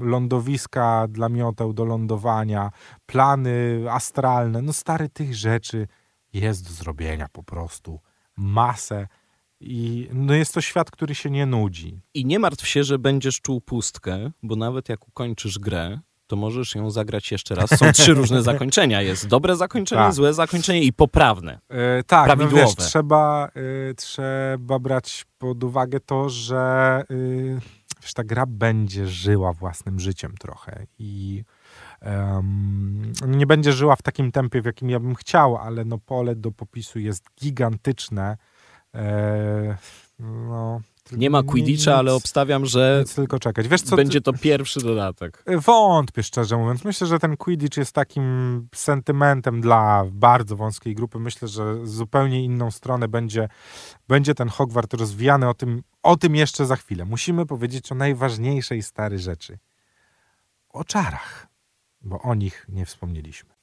lądowiska 0.00 1.06
dla 1.08 1.28
mioteł 1.28 1.72
do 1.72 1.84
lądowania, 1.84 2.70
plany 3.06 3.84
astralne. 3.90 4.62
No 4.62 4.72
stary, 4.72 5.08
tych 5.08 5.34
rzeczy 5.34 5.88
jest 6.32 6.68
do 6.68 6.70
zrobienia 6.70 7.26
po 7.32 7.42
prostu. 7.42 8.00
Masę. 8.36 9.08
I 9.60 10.08
no 10.12 10.34
jest 10.34 10.54
to 10.54 10.60
świat, 10.60 10.90
który 10.90 11.14
się 11.14 11.30
nie 11.30 11.46
nudzi. 11.46 12.00
I 12.14 12.26
nie 12.26 12.38
martw 12.38 12.66
się, 12.66 12.84
że 12.84 12.98
będziesz 12.98 13.40
czuł 13.40 13.60
pustkę, 13.60 14.30
bo 14.42 14.56
nawet 14.56 14.88
jak 14.88 15.08
ukończysz 15.08 15.58
grę, 15.58 15.98
to 16.34 16.40
możesz 16.40 16.74
ją 16.74 16.90
zagrać 16.90 17.32
jeszcze 17.32 17.54
raz. 17.54 17.70
Są 17.78 17.92
trzy 17.92 18.14
różne 18.14 18.42
zakończenia. 18.52 19.02
Jest 19.02 19.26
dobre 19.26 19.56
zakończenie, 19.56 20.02
Tak. 20.02 20.14
złe 20.14 20.34
zakończenie 20.34 20.82
i 20.82 20.92
poprawne. 20.92 21.58
E, 21.68 22.02
tak, 22.04 22.28
no 22.28 22.36
Prawidłowe. 22.36 22.64
wiesz, 22.66 22.74
trzeba, 22.74 23.48
e, 23.90 23.94
trzeba 23.94 24.78
brać 24.78 25.24
pod 25.38 25.64
uwagę 25.64 26.00
to, 26.00 26.28
że 26.28 27.02
e, 27.10 27.14
wiesz, 28.02 28.14
ta 28.14 28.24
gra 28.24 28.46
będzie 28.46 29.06
żyła 29.06 29.52
własnym 29.52 30.00
życiem 30.00 30.34
trochę 30.40 30.86
i 30.98 31.44
em, 32.00 33.12
nie 33.26 33.46
będzie 33.46 33.72
żyła 33.72 33.96
w 33.96 34.02
takim 34.02 34.32
tempie, 34.32 34.62
w 34.62 34.64
jakim 34.64 34.90
ja 34.90 35.00
bym 35.00 35.14
chciał, 35.14 35.56
ale 35.56 35.84
no 35.84 35.98
pole 35.98 36.36
do 36.36 36.52
popisu 36.52 36.98
jest 36.98 37.24
gigantyczne. 37.40 38.36
E, 38.94 39.76
no, 40.18 40.80
Nie 41.12 41.30
ma 41.30 41.42
Quidditcha, 41.42 41.96
ale 41.96 42.14
obstawiam, 42.14 42.66
że 42.66 42.98
Nic 43.00 43.14
tylko 43.14 43.38
czekać. 43.38 43.68
Wiesz 43.68 43.82
co, 43.82 43.96
będzie 43.96 44.20
to 44.20 44.32
pierwszy 44.32 44.80
dodatek. 44.80 45.44
Wątpię, 45.66 46.22
szczerze 46.22 46.56
mówiąc. 46.56 46.84
Myślę, 46.84 47.06
że 47.06 47.18
ten 47.18 47.36
Quidditch 47.36 47.76
jest 47.76 47.92
takim 47.92 48.68
sentymentem 48.74 49.60
dla 49.60 50.04
bardzo 50.12 50.56
wąskiej 50.56 50.94
grupy. 50.94 51.18
Myślę, 51.18 51.48
że 51.48 51.86
zupełnie 51.86 52.44
inną 52.44 52.70
stronę 52.70 53.08
będzie, 53.08 53.48
będzie 54.08 54.34
ten 54.34 54.48
Hogwart 54.48 54.94
rozwijany. 54.94 55.48
O 55.48 55.54
tym, 55.54 55.82
o 56.02 56.16
tym 56.16 56.36
jeszcze 56.36 56.66
za 56.66 56.76
chwilę. 56.76 57.04
Musimy 57.04 57.46
powiedzieć 57.46 57.92
o 57.92 57.94
najważniejszej 57.94 58.82
stary 58.82 59.18
rzeczy. 59.18 59.58
O 60.68 60.84
czarach, 60.84 61.46
bo 62.02 62.18
o 62.18 62.34
nich 62.34 62.66
nie 62.68 62.86
wspomnieliśmy. 62.86 63.54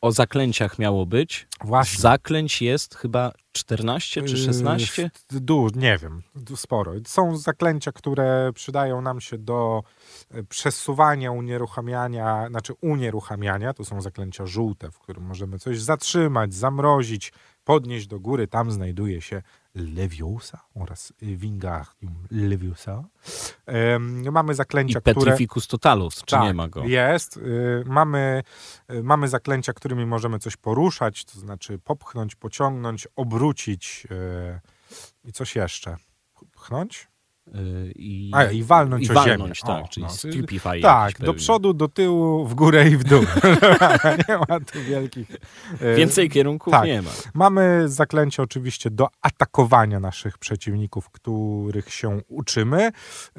O 0.00 0.12
zaklęciach 0.12 0.78
miało 0.78 1.06
być. 1.06 1.48
Właśnie. 1.64 2.00
Zaklęć 2.00 2.62
jest 2.62 2.94
chyba 2.94 3.32
14 3.56 4.22
czy 4.22 4.36
16? 4.36 5.10
Yy, 5.32 5.40
Du, 5.40 5.68
nie 5.74 5.98
wiem, 5.98 6.22
sporo. 6.56 6.92
Są 7.06 7.36
zaklęcia, 7.36 7.92
które 7.92 8.50
przydają 8.54 9.00
nam 9.00 9.20
się 9.20 9.38
do 9.38 9.82
e, 10.30 10.42
przesuwania, 10.42 11.32
unieruchamiania, 11.32 12.48
znaczy 12.48 12.72
unieruchamiania. 12.80 13.74
To 13.74 13.84
są 13.84 14.00
zaklęcia 14.00 14.46
żółte, 14.46 14.90
w 14.90 14.98
którym 14.98 15.24
możemy 15.24 15.58
coś 15.58 15.80
zatrzymać, 15.80 16.54
zamrozić, 16.54 17.32
podnieść 17.64 18.06
do 18.06 18.20
góry. 18.20 18.48
Tam 18.48 18.70
znajduje 18.70 19.20
się 19.20 19.42
Leviosa 19.74 20.60
oraz 20.74 21.12
Wingardium 21.22 22.14
Leviosa. 22.30 23.04
Mamy 24.32 24.52
I 24.52 24.56
zaklęcia, 24.56 25.00
które... 25.00 25.14
Petrificus 25.14 25.66
Totalus, 25.66 26.14
czy 26.16 26.26
Tak, 26.26 26.42
nie 26.42 26.54
ma 26.54 26.68
go? 26.68 26.84
Jest. 26.84 27.36
Y, 27.36 27.84
mamy, 27.86 28.42
y, 28.90 29.02
mamy 29.02 29.28
zaklęcia, 29.28 29.72
którymi 29.72 30.06
możemy 30.06 30.38
coś 30.38 30.56
poruszać, 30.56 31.24
to 31.24 31.40
znaczy 31.40 31.78
popchnąć, 31.78 32.34
pociągnąć, 32.34 33.08
obrócić 33.16 33.45
y, 34.10 34.60
i 35.24 35.32
coś 35.32 35.56
jeszcze. 35.56 35.96
Pchnąć? 36.52 37.08
Y, 37.48 37.92
I, 37.96 38.30
A, 38.34 38.44
i 38.44 38.62
walnąć 38.62 39.06
i 39.06 39.10
o 39.10 39.14
walnąć, 39.14 39.58
ziemię. 39.58 39.76
tak, 39.76 39.84
O, 39.84 39.88
czyli 39.88 40.06
no. 40.06 40.12
stupefy 40.12 40.80
Tak, 40.82 41.18
do 41.18 41.34
przodu, 41.34 41.74
do 41.74 41.88
tyłu, 41.88 42.46
w 42.46 42.54
górę 42.54 42.88
i 42.88 42.96
w 42.96 43.04
dół. 43.04 43.22
nie 44.28 44.38
ma 44.48 44.60
tu 44.60 44.82
wielkich... 44.88 45.30
y, 45.82 45.94
Więcej 45.96 46.30
kierunków 46.30 46.72
tak. 46.72 46.84
nie 46.86 47.02
ma. 47.02 47.10
Mamy 47.34 47.88
zaklęcia 47.88 48.42
oczywiście 48.42 48.90
do 48.90 49.08
atakowania 49.22 50.00
naszych 50.00 50.38
przeciwników, 50.38 51.10
których 51.10 51.92
się 51.94 52.20
uczymy. 52.28 52.90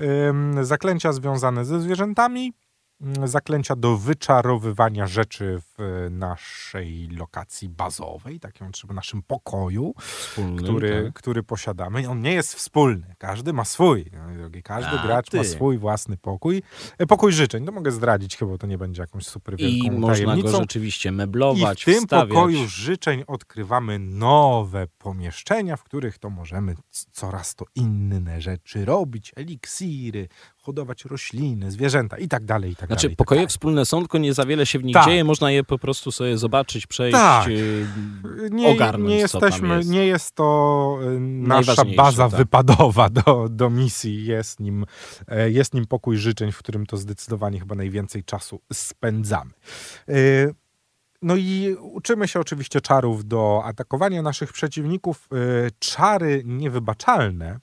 Ym, 0.02 0.66
Zaklęcia 0.66 1.14
związane 1.14 1.66
ze 1.66 1.82
zwierzętami. 1.82 2.54
Ym, 3.02 3.28
Zaklęcia 3.28 3.76
do 3.76 3.98
wyczarowywania 3.98 5.08
rzeczy 5.08 5.62
w 5.78 6.08
naszej 6.12 7.08
lokacji 7.08 7.70
bazowej, 7.70 8.40
takim 8.40 8.68
w 8.90 8.94
naszym 8.94 9.22
pokoju, 9.22 9.94
Wspólny, 10.00 10.64
który, 10.64 11.04
tak. 11.04 11.14
który 11.14 11.44
posiadamy. 11.44 12.10
On 12.10 12.22
nie 12.22 12.34
jest 12.34 12.56
wspólny. 12.56 13.16
Każdy 13.18 13.54
ma 13.54 13.66
swój. 13.66 14.06
drogi. 14.38 14.64
Każdy 14.64 15.00
A, 15.00 15.04
gracz 15.08 15.34
ma 15.34 15.42
ty. 15.42 15.48
swój 15.50 15.78
własny 15.78 16.18
pokój. 16.18 16.64
E, 16.98 17.06
Pokój 17.06 17.34
życzeń. 17.34 17.66
To 17.66 17.72
mogę 17.72 17.92
zdradzić, 17.92 18.38
chyba 18.38 18.58
to 18.58 18.68
nie 18.68 18.78
będzie 18.78 19.02
jakąś 19.02 19.26
super 19.28 19.58
wielką 19.58 19.76
I 19.88 19.92
można 19.92 20.26
tajemnicą. 20.26 20.52
go 20.52 20.58
rzeczywiście 20.62 21.10
I 21.10 21.12
meblować, 21.12 21.82
w 21.82 21.86
tym 21.86 22.02
wstawiać. 22.02 22.30
pokoju 22.30 22.68
życzeń 22.68 23.24
odkrywamy 23.28 24.00
nowe 24.00 24.88
pomieszczenia, 24.98 25.76
w 25.78 25.84
których 25.84 26.18
to 26.20 26.30
możemy 26.30 26.76
coraz 27.12 27.56
to 27.56 27.66
inne 27.76 28.42
rzeczy 28.42 28.86
robić, 28.86 29.32
eliksiry, 29.36 30.28
hodować 30.68 31.06
rośliny, 31.06 31.72
zwierzęta 31.72 32.18
i 32.18 32.28
tak 32.28 32.46
dalej, 32.46 32.72
i 32.72 32.76
tak 32.76 32.88
Znaczy, 32.88 33.02
dalej. 33.08 33.16
tak 33.16 33.18
pokoje 33.18 33.40
dalej. 33.40 33.48
wspólne 33.50 33.86
są, 33.86 34.00
tylko 34.00 34.18
nie 34.18 34.34
za 34.34 34.46
wiele 34.46 34.66
się 34.66 34.80
w 34.80 34.84
nich 34.84 34.94
Tak. 34.94 35.06
dzieje, 35.06 35.24
można 35.24 35.52
je 35.52 35.64
po 35.64 35.78
prostu 35.80 36.12
sobie 36.12 36.38
zobaczyć, 36.38 36.88
przejść, 36.88 37.18
Tak. 37.18 37.48
y, 37.48 37.86
nie, 38.52 38.68
ogarnąć, 38.68 39.10
nie 39.10 39.18
jesteśmy, 39.18 39.76
jest. 39.78 39.90
nie 39.90 40.06
jest 40.06 40.32
to 40.36 41.00
y, 41.16 41.20
nasza 41.20 41.86
baza 41.98 42.30
tak. 42.30 42.38
wypadowa 42.40 43.10
do, 43.10 43.48
do 43.50 43.70
misji. 43.70 44.26
Jest 44.26 44.60
nim, 44.60 44.86
e, 45.28 45.52
jest 45.52 45.74
nim 45.74 45.86
pokój 45.86 46.18
życzeń, 46.18 46.52
w 46.52 46.58
którym 46.58 46.86
to 46.86 46.98
zdecydowanie 46.98 47.60
chyba 47.60 47.76
najwięcej 47.76 48.24
czasu 48.24 48.60
spędzamy. 48.74 49.52
Y, 50.10 50.54
No 51.22 51.36
i 51.36 51.76
uczymy 51.80 52.28
się 52.28 52.40
oczywiście 52.40 52.82
czarów 52.82 53.26
do 53.26 53.62
atakowania 53.66 54.22
naszych 54.22 54.54
przeciwników. 54.54 55.28
Y, 55.68 55.72
Czary 55.80 56.42
niewybaczalne 56.46 57.60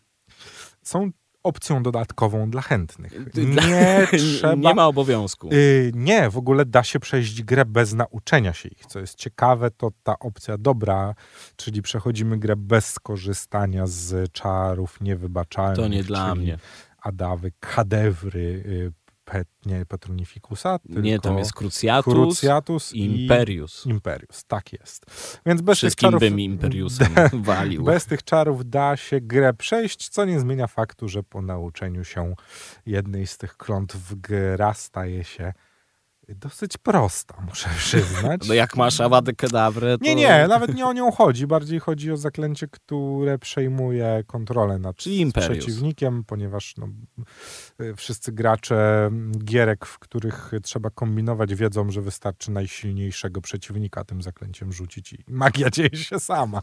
są 0.83 1.11
opcją 1.45 1.83
dodatkową 1.83 2.51
dla 2.51 2.63
chętnych. 2.63 3.13
Nie 3.35 4.07
trzeba... 4.19 4.55
nie 4.55 4.75
ma 4.75 4.87
obowiązku. 4.87 5.49
Yy, 5.49 5.93
nie, 5.95 6.31
w 6.31 6.37
ogóle 6.37 6.65
da 6.65 6.83
się 6.83 7.01
przejść 7.01 7.43
grę 7.43 7.65
bez 7.65 7.93
nauczenia 7.93 8.53
się 8.53 8.69
ich. 8.69 8.87
Co 8.87 9.01
jest 9.01 9.15
ciekawe, 9.15 9.71
to 9.71 9.91
ta 10.03 10.19
opcja 10.19 10.59
dobra, 10.59 11.15
czyli 11.57 11.83
przechodzimy 11.83 12.39
grę 12.39 12.57
bez 12.57 12.93
skorzystania 12.93 13.87
z 13.87 14.33
czarów 14.33 15.01
niewybaczalnych. 15.01 15.77
To 15.77 15.89
nie 15.89 16.05
dla 16.05 16.35
mnie. 16.35 16.59
Adawy, 17.03 17.53
kadewry, 17.61 18.65
yy, 18.67 19.04
pet, 19.25 19.49
nie 19.67 19.87
Petronificusa, 19.87 20.79
tylko 20.79 21.01
Nie, 21.01 21.19
tam 21.19 21.39
jest 21.39 21.53
Cruciatus, 21.53 22.15
Cruciatus 22.15 22.93
i 22.93 23.23
Imperius. 23.23 23.87
Imperius. 23.87 24.45
Tak 24.45 24.73
jest. 24.73 25.07
Więc 25.47 25.63
bez 25.63 25.75
tych 25.75 25.79
Wszystkim 25.79 26.07
czarów... 26.07 26.21
bym 26.21 26.41
Imperiusem 26.41 27.09
walił. 27.43 27.85
Bez 27.85 28.07
tych 28.07 28.25
czarów 28.25 28.71
da 28.71 28.97
się 28.97 29.21
grę 29.21 29.55
przejść, 29.55 30.09
co 30.09 30.25
nie 30.25 30.41
zmienia 30.41 30.67
faktu, 30.67 31.09
że 31.09 31.23
po 31.23 31.43
nauczeniu 31.43 32.05
się 32.05 32.35
jednej 32.87 33.27
z 33.27 33.39
tych 33.39 33.57
klątw 33.57 34.15
gra 34.15 34.75
staje 34.75 35.25
się 35.25 35.53
dosyć 36.29 36.79
prosta, 36.79 37.35
muszę 37.49 37.69
przyznać. 37.79 38.49
No 38.49 38.55
jak 38.55 38.77
masz 38.77 39.01
Awadę 39.01 39.33
Kedawrę, 39.33 39.99
to... 39.99 40.05
Nie, 40.05 40.15
nie, 40.15 40.47
nawet 40.49 40.75
nie 40.75 40.87
o 40.87 40.93
nią 40.93 41.13
chodzi. 41.13 41.47
Bardziej 41.47 41.81
chodzi 41.81 42.13
o 42.13 42.17
zaklęcie, 42.17 42.69
które 42.69 43.39
przejmuje 43.39 44.25
kontrolę 44.27 44.79
nad 44.79 44.97
przeciwnikiem, 45.35 46.25
ponieważ 46.25 46.75
no, 46.77 46.89
y, 47.81 47.95
wszyscy 47.97 48.33
gracze 48.33 49.11
gierek, 49.45 49.87
w 49.87 49.99
których 49.99 50.53
trzeba 50.63 50.91
kombinować, 50.91 51.55
wiedzą, 51.55 51.91
że 51.91 52.03
wystarczy 52.03 52.51
najsilniejszego 52.51 53.41
przeciwnika 53.41 54.05
tym 54.05 54.23
zaklęciem 54.23 54.73
rzucić 54.73 55.13
i 55.13 55.25
magia 55.29 55.71
dzieje 55.71 55.97
się 55.97 56.21
sama. 56.21 56.63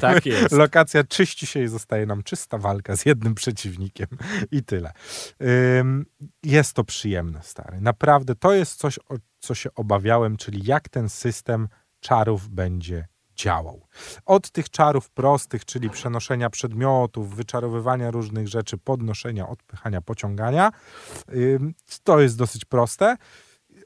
Tak 0.00 0.26
jest. 0.32 0.52
Lokacja 0.52 1.04
czyści 1.04 1.46
się 1.46 1.62
i 1.62 1.68
zostaje 1.68 2.06
nam 2.06 2.22
czysta 2.22 2.58
walka 2.58 2.96
z 2.96 3.06
jednym 3.06 3.34
przeciwnikiem 3.34 4.08
i 4.50 4.62
tyle. 4.62 4.92
Jest 6.42 6.72
to 6.72 6.84
przyjemne, 6.84 7.40
stary. 7.42 7.80
Naprawdę 7.80 8.34
to 8.34 8.52
jest 8.52 8.76
coś, 8.76 8.91
o 8.98 9.14
co 9.38 9.54
się 9.54 9.74
obawiałem, 9.74 10.36
czyli 10.36 10.64
jak 10.64 10.88
ten 10.88 11.08
system 11.08 11.68
czarów 12.00 12.48
będzie 12.48 13.08
działał. 13.36 13.86
Od 14.26 14.50
tych 14.50 14.70
czarów 14.70 15.10
prostych, 15.10 15.64
czyli 15.64 15.90
przenoszenia 15.90 16.50
przedmiotów, 16.50 17.36
wyczarowywania 17.36 18.10
różnych 18.10 18.48
rzeczy, 18.48 18.78
podnoszenia, 18.78 19.48
odpychania, 19.48 20.00
pociągania, 20.00 20.72
to 22.04 22.20
jest 22.20 22.38
dosyć 22.38 22.64
proste. 22.64 23.16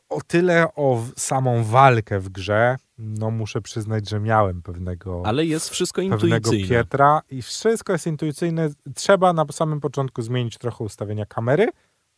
o 0.08 0.20
tyle 0.26 0.74
o 0.74 1.04
samą 1.16 1.64
walkę 1.64 2.20
w 2.20 2.28
grze, 2.28 2.76
no 2.98 3.30
muszę 3.30 3.60
przyznać, 3.60 4.08
że 4.08 4.20
miałem 4.20 4.62
pewnego. 4.62 5.22
Ale 5.26 5.44
jest 5.44 5.68
wszystko 5.68 6.02
pewnego 6.02 6.36
intuicyjne. 6.36 6.68
Pietra 6.68 7.22
i 7.30 7.42
wszystko 7.42 7.92
jest 7.92 8.06
intuicyjne. 8.06 8.68
Trzeba 8.94 9.32
na 9.32 9.44
samym 9.52 9.80
początku 9.80 10.22
zmienić 10.22 10.58
trochę 10.58 10.84
ustawienia 10.84 11.26
kamery, 11.26 11.68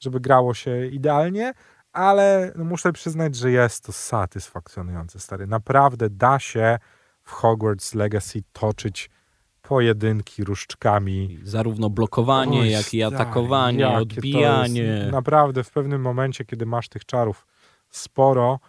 żeby 0.01 0.20
grało 0.20 0.55
się 0.55 0.87
idealnie, 0.87 1.53
ale 1.98 2.52
no 2.56 2.64
muszę 2.64 2.92
przyznać, 2.92 3.37
że 3.37 3.50
jest 3.50 3.84
to 3.84 3.92
satysfakcjonujące, 3.92 5.20
stary. 5.20 5.46
Naprawdę 5.46 6.11
da 6.11 6.38
się 6.38 6.78
w 7.22 7.30
Hogwarts 7.32 7.94
Legacy 7.94 8.42
toczyć 8.52 9.11
pojedynki 9.62 10.44
różdżkami. 10.44 11.38
Zarówno 11.42 11.90
blokowanie, 11.90 12.61
Oj, 12.61 12.70
jak 12.70 12.94
i 12.94 13.02
atakowanie, 13.02 13.88
odbijanie. 13.88 14.82
Jest, 14.82 15.12
naprawdę 15.12 15.64
w 15.64 15.70
pewnym 15.70 16.00
momencie, 16.00 16.44
kiedy 16.44 16.66
masz 16.66 16.88
tych 16.88 17.04
czarów 17.04 17.46
sporo, 17.90 18.61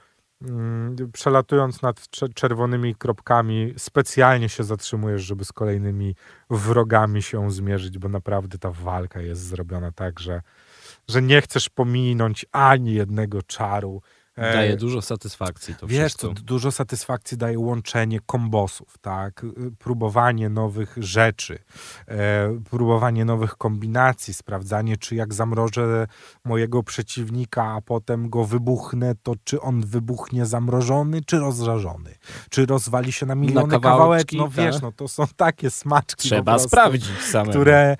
mm, 0.41 0.95
przelatując 1.13 1.81
nad 1.81 2.07
cze- 2.09 2.29
czerwonymi 2.29 2.95
kropkami, 2.95 3.73
specjalnie 3.77 4.49
się 4.49 4.63
zatrzymujesz, 4.63 5.21
żeby 5.21 5.45
z 5.45 5.51
kolejnymi 5.51 6.15
wrogami 6.49 7.21
się 7.21 7.51
zmierzyć, 7.51 7.97
bo 7.97 8.09
naprawdę 8.09 8.57
ta 8.57 8.71
walka 8.71 9.21
jest 9.21 9.41
zrobiona 9.41 9.91
tak, 9.91 10.19
że, 10.19 10.41
że 11.09 11.21
nie 11.21 11.41
chcesz 11.41 11.69
pominąć 11.69 12.45
ani 12.51 12.93
jednego 12.93 13.41
czaru. 13.43 14.01
E, 14.35 14.53
Daje 14.53 14.77
dużo 14.77 15.01
satysfakcji 15.01 15.75
to 15.75 15.87
Wiesz, 15.87 15.99
wszystko. 15.99 16.27
to 16.27 16.33
dużo 16.33 16.71
satysfakcji 16.71 17.37
daje 17.37 17.59
łączenie 17.59 18.19
kombosów, 18.25 18.97
tak? 19.01 19.43
Y, 19.43 19.71
Próbowanie 19.79 20.49
nowych 20.49 20.95
rzeczy, 20.97 21.59
e, 22.07 22.59
próbowanie 22.69 23.25
nowych 23.25 23.55
kombinacji, 23.57 24.33
sprawdzanie, 24.33 24.97
czy 24.97 25.15
jak 25.15 25.33
zamrożę 25.33 26.07
mojego 26.45 26.83
przeciwnika, 26.83 27.63
a 27.63 27.81
potem 27.81 28.29
go 28.29 28.45
wybuchnę, 28.45 29.13
to 29.23 29.33
czy 29.43 29.61
on 29.61 29.81
wybuchnie 29.85 30.45
zamrożony, 30.45 31.21
czy 31.25 31.39
rozżarzony, 31.39 32.15
czy 32.49 32.65
rozwali 32.65 33.11
się 33.11 33.25
na 33.25 33.35
miliony 33.35 33.79
kawałeczki, 33.79 33.81
kawałeczki. 33.81 34.37
No 34.37 34.49
wiesz, 34.49 34.75
tak. 34.75 34.81
no 34.83 34.91
to 34.91 35.07
są 35.07 35.23
takie 35.35 35.69
smaczki 35.69 36.29
Trzeba 36.29 36.51
prostu, 36.51 36.67
sprawdzić 36.69 37.21
samemu. 37.21 37.49
które 37.51 37.97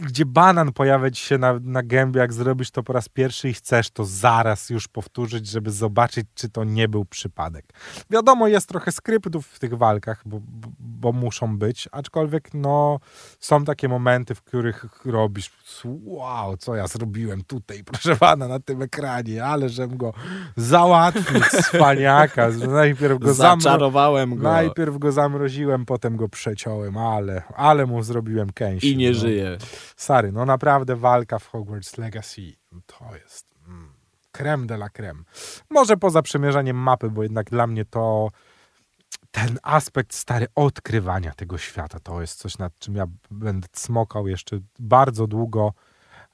gdzie 0.00 0.26
banan 0.26 0.72
pojawia 0.72 1.10
ci 1.10 1.24
się 1.24 1.38
na, 1.38 1.58
na 1.62 1.82
gębie, 1.82 2.20
jak 2.20 2.32
zrobisz 2.32 2.70
to 2.70 2.82
po 2.82 2.92
raz 2.92 3.08
pierwszy 3.08 3.48
i 3.48 3.54
chcesz 3.54 3.90
to 3.90 4.04
zaraz 4.04 4.70
już 4.70 4.88
powtórzyć, 4.88 5.46
żeby 5.46 5.70
zobaczyć, 5.70 6.26
czy 6.34 6.48
to 6.48 6.64
nie 6.64 6.88
był 6.88 7.04
przypadek. 7.04 7.64
Wiadomo, 8.10 8.48
jest 8.48 8.68
trochę 8.68 8.92
skryptów 8.92 9.46
w 9.46 9.58
tych 9.58 9.74
walkach, 9.74 10.22
bo, 10.26 10.40
bo- 10.78 11.12
muszą 11.12 11.58
być, 11.58 11.88
aczkolwiek 11.92 12.54
no, 12.54 13.00
są 13.40 13.64
takie 13.64 13.88
momenty, 13.88 14.34
w 14.34 14.42
których 14.42 14.84
robisz 15.04 15.50
wow, 16.04 16.56
co 16.56 16.74
ja 16.74 16.86
zrobiłem 16.86 17.44
tutaj, 17.44 17.84
proszę 17.90 18.16
pana, 18.16 18.48
na 18.48 18.60
tym 18.60 18.82
ekranie, 18.82 19.44
ale 19.44 19.68
żem 19.68 19.96
go 19.96 20.12
załatwił, 20.56 21.40
cwaniaka, 21.62 22.48
najpierw 22.68 23.18
go. 23.18 23.34
Zaczarowałem 23.34 24.36
go 24.36 24.42
Najpierw 24.42 24.98
go 24.98 25.12
zamroziłem, 25.12 25.86
potem 25.86 26.16
go 26.16 26.28
przeciąłem, 26.28 26.96
ale, 26.96 27.42
ale 27.56 27.86
mu 27.86 28.02
zrobiłem 28.02 28.52
kęsi. 28.52 28.92
i 28.92 28.96
nie 28.96 29.08
no. 29.10 29.14
żyje. 29.14 29.47
Sary, 29.96 30.32
no 30.32 30.44
naprawdę 30.46 30.96
walka 30.96 31.38
w 31.38 31.46
Hogwarts 31.46 31.98
Legacy 31.98 32.52
to 32.86 33.16
jest 33.16 33.54
mm, 33.68 33.92
creme 34.32 34.66
de 34.66 34.74
la 34.74 34.88
creme. 34.88 35.22
Może 35.70 35.96
poza 35.96 36.22
przemierzaniem 36.22 36.76
mapy, 36.76 37.10
bo 37.10 37.22
jednak 37.22 37.50
dla 37.50 37.66
mnie 37.66 37.84
to 37.84 38.28
ten 39.30 39.58
aspekt 39.62 40.14
stary 40.14 40.46
odkrywania 40.54 41.32
tego 41.32 41.58
świata 41.58 42.00
to 42.00 42.20
jest 42.20 42.38
coś, 42.38 42.58
nad 42.58 42.78
czym 42.78 42.94
ja 42.94 43.06
będę 43.30 43.68
smokał 43.72 44.28
jeszcze 44.28 44.58
bardzo 44.78 45.26
długo. 45.26 45.72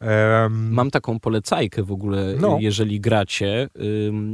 Em, 0.01 0.73
Mam 0.73 0.91
taką 0.91 1.21
polecajkę 1.21 1.83
w 1.83 1.93
ogóle, 1.93 2.35
No. 2.41 2.57
jeżeli 2.61 3.01
gracie. 3.01 3.69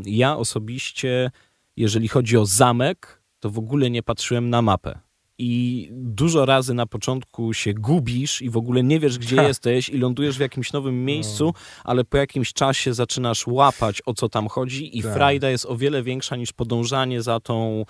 Ja 0.04 0.36
osobiście, 0.36 1.30
jeżeli 1.76 2.08
chodzi 2.08 2.36
o 2.36 2.46
zamek, 2.46 3.22
to 3.40 3.50
w 3.50 3.58
ogóle 3.58 3.90
nie 3.90 4.02
patrzyłem 4.02 4.50
na 4.50 4.62
mapę. 4.62 4.98
I 5.42 5.88
dużo 5.92 6.46
razy 6.46 6.74
na 6.74 6.86
początku 6.86 7.54
się 7.54 7.74
gubisz 7.74 8.42
i 8.42 8.50
w 8.50 8.56
ogóle 8.56 8.82
nie 8.82 9.00
wiesz, 9.00 9.18
gdzie 9.18 9.36
Ha. 9.36 9.42
jesteś 9.42 9.88
i 9.88 9.98
lądujesz 9.98 10.36
w 10.36 10.40
jakimś 10.40 10.72
nowym 10.72 11.04
miejscu, 11.04 11.54
ale 11.84 12.04
po 12.04 12.16
jakimś 12.16 12.52
czasie 12.52 12.94
zaczynasz 12.94 13.46
łapać, 13.46 14.02
o 14.06 14.14
co 14.14 14.28
tam 14.28 14.48
chodzi 14.48 14.98
i 14.98 15.02
Tak. 15.02 15.14
frajda 15.14 15.50
jest 15.50 15.66
o 15.66 15.76
wiele 15.76 16.02
większa 16.02 16.36
niż 16.36 16.52
podążanie 16.52 17.22
za 17.22 17.40
tą, 17.40 17.84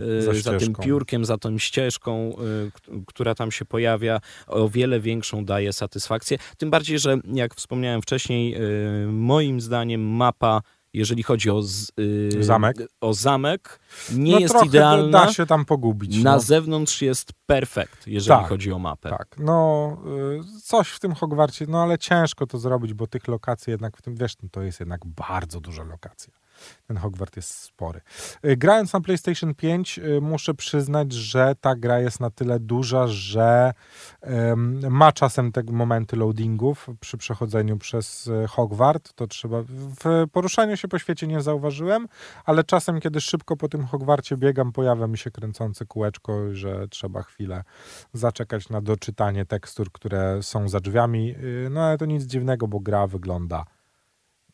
y, 0.00 0.22
Za 0.22 0.34
za, 0.34 0.58
tym 0.58 0.74
piórkiem, 0.74 1.24
za 1.24 1.38
tą 1.38 1.58
ścieżką, 1.58 2.32
y, 2.88 3.02
która 3.06 3.34
tam 3.34 3.52
się 3.52 3.64
pojawia. 3.64 4.20
O 4.46 4.68
wiele 4.68 5.00
większą 5.00 5.44
daje 5.44 5.72
satysfakcję. 5.72 6.38
Tym 6.56 6.70
bardziej, 6.70 6.98
że 6.98 7.18
jak 7.34 7.54
wspomniałem 7.54 8.02
wcześniej, 8.02 8.54
y, 8.56 9.06
moim 9.12 9.60
zdaniem 9.60 10.00
mapa 10.16 10.62
jeżeli 10.96 11.22
chodzi 11.22 11.50
o, 11.50 11.62
z, 11.62 11.92
y, 12.00 12.44
Zamek? 12.44 12.76
o 13.00 13.14
zamek, 13.14 13.80
nie 14.12 14.32
no 14.32 14.38
jest 14.38 14.64
idealna. 14.64 15.24
Da 15.24 15.32
się 15.32 15.46
tam 15.46 15.64
pogubić. 15.64 16.22
Na 16.22 16.32
no. 16.32 16.40
zewnątrz 16.40 17.02
jest 17.02 17.32
perfekt, 17.46 18.06
jeżeli 18.06 18.40
Tak, 18.40 18.48
chodzi 18.48 18.72
o 18.72 18.78
mapę. 18.78 19.10
Tak, 19.10 19.36
no 19.38 19.96
y, 20.56 20.60
coś 20.62 20.88
w 20.88 21.00
tym 21.00 21.14
Hogwarcie, 21.14 21.66
no 21.68 21.82
ale 21.82 21.98
ciężko 21.98 22.46
to 22.46 22.58
zrobić, 22.58 22.94
bo 22.94 23.06
tych 23.06 23.28
lokacji 23.28 23.70
jednak 23.70 23.96
w 23.96 24.02
tym, 24.02 24.16
wiesz, 24.16 24.34
no, 24.42 24.48
to 24.52 24.62
jest 24.62 24.80
jednak 24.80 25.06
bardzo 25.06 25.60
duża 25.60 25.82
lokacja. 25.82 26.32
Ten 26.86 26.96
Hogwart 26.96 27.36
jest 27.36 27.50
spory. 27.50 28.00
Y, 28.44 28.56
Grając 28.56 28.92
na 28.92 29.00
PlayStation 29.00 29.54
5 29.54 29.98
y, 29.98 30.20
muszę 30.20 30.54
przyznać, 30.54 31.12
że 31.12 31.54
ta 31.60 31.76
gra 31.76 32.00
jest 32.00 32.20
na 32.20 32.30
tyle 32.30 32.60
duża, 32.60 33.06
że 33.06 33.72
ma 34.90 35.12
czasem 35.12 35.52
te 35.52 35.62
momenty 35.62 36.16
loadingów 36.16 36.86
przy 37.00 37.16
przechodzeniu 37.16 37.76
przez 37.78 38.26
y, 38.26 38.46
Hogwart. 38.48 39.12
To 39.12 39.26
trzeba, 39.26 39.62
w 40.04 40.26
poruszaniu 40.32 40.76
się 40.76 40.88
po 40.88 40.98
świecie 40.98 41.26
nie 41.26 41.42
zauważyłem, 41.42 42.08
ale 42.44 42.64
czasem, 42.64 43.00
kiedy 43.00 43.20
szybko 43.20 43.56
po 43.56 43.68
tym 43.68 43.86
Hogwarcie 43.86 44.36
biegam, 44.36 44.72
pojawia 44.72 45.06
mi 45.06 45.18
się 45.18 45.30
kręcące 45.30 45.86
kółeczko, 45.86 46.54
że 46.54 46.88
trzeba 46.88 47.22
chwilę 47.22 47.64
zaczekać 48.12 48.68
na 48.68 48.80
doczytanie 48.80 49.46
tekstur, 49.46 49.92
które 49.92 50.42
są 50.42 50.68
za 50.68 50.80
drzwiami. 50.80 51.34
No 51.70 51.80
ale 51.82 51.98
to 51.98 52.06
nic 52.06 52.24
dziwnego, 52.24 52.68
bo 52.68 52.80
gra 52.80 53.06
wygląda 53.06 53.64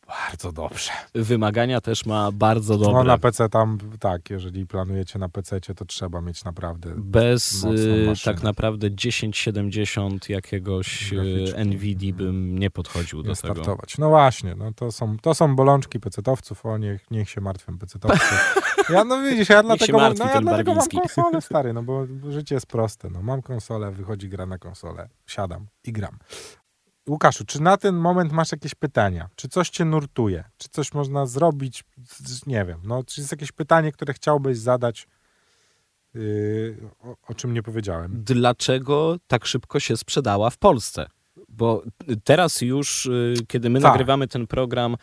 bardzo 0.07 0.51
dobrze. 0.51 0.91
Wymagania 1.15 1.81
też 1.81 2.05
ma 2.05 2.31
bardzo 2.31 2.77
dobre. 2.77 2.93
No 2.93 3.03
na 3.03 3.17
PC 3.17 3.49
tam, 3.49 3.77
tak, 3.99 4.29
jeżeli 4.29 4.67
planujecie 4.67 5.19
na 5.19 5.29
PC, 5.29 5.61
to 5.61 5.85
trzeba 5.85 6.21
mieć 6.21 6.43
naprawdę 6.43 6.93
Bez 6.97 7.63
y, 7.63 8.13
tak 8.25 8.43
naprawdę 8.43 8.89
1070 8.89 10.29
jakiegoś 10.29 11.13
y, 11.13 11.15
Graficzki. 11.15 11.65
NVIDII 11.65 12.13
bym 12.13 12.59
nie 12.59 12.69
podchodził 12.69 13.23
do 13.23 13.29
nie 13.29 13.35
tego. 13.35 13.53
startować. 13.53 13.97
No 13.97 14.09
właśnie, 14.09 14.55
no 14.55 14.73
to 14.73 14.91
są, 14.91 15.17
to 15.19 15.33
są 15.33 15.55
bolączki 15.55 15.99
pecetowców, 15.99 16.65
o 16.65 16.77
niech, 16.77 17.11
niech 17.11 17.29
się 17.29 17.41
martwią 17.41 17.77
pecetowcy. 17.77 18.35
Ja 18.89 19.03
no 19.03 19.21
widzisz, 19.21 19.49
ja 19.49 19.63
dlatego, 19.63 19.97
mam, 19.97 20.13
no, 20.13 20.25
ja 20.25 20.33
ten 20.33 20.43
dlatego 20.43 20.75
mam 20.75 20.87
konsolę, 20.89 21.41
stary, 21.51 21.73
no 21.73 21.83
bo 21.83 22.05
życie 22.29 22.55
jest 22.55 22.67
proste. 22.67 23.09
No, 23.09 23.21
mam 23.21 23.41
konsolę, 23.41 23.91
wychodzi 23.91 24.29
gra 24.29 24.45
na 24.45 24.57
konsolę, 24.57 25.09
siadam 25.25 25.67
i 25.83 25.91
gram. 25.91 26.17
Łukaszu, 27.09 27.45
czy 27.45 27.61
na 27.61 27.77
ten 27.77 27.95
moment 27.95 28.31
masz 28.31 28.51
jakieś 28.51 28.75
pytania? 28.75 29.29
Czy 29.35 29.49
coś 29.49 29.69
cię 29.69 29.85
nurtuje? 29.85 30.43
Czy 30.57 30.69
coś 30.69 30.93
można 30.93 31.25
zrobić? 31.25 31.83
Nie 32.47 32.65
wiem. 32.65 32.79
No, 32.83 33.03
czy 33.03 33.21
jest 33.21 33.31
jakieś 33.31 33.51
pytanie, 33.51 33.91
które 33.91 34.13
chciałbyś 34.13 34.57
zadać, 34.57 35.07
yy, 36.13 36.77
o, 36.99 37.15
o 37.27 37.33
czym 37.33 37.53
nie 37.53 37.63
powiedziałem? 37.63 38.11
Dlaczego 38.23 39.17
tak 39.27 39.45
szybko 39.45 39.79
się 39.79 39.97
sprzedała 39.97 40.49
w 40.49 40.57
Polsce? 40.57 41.05
Bo 41.49 41.83
teraz 42.23 42.61
już, 42.61 43.05
y, 43.05 43.33
kiedy 43.47 43.69
my 43.69 43.81
Tak. 43.81 43.91
nagrywamy 43.91 44.27
ten 44.27 44.47
program, 44.47 44.95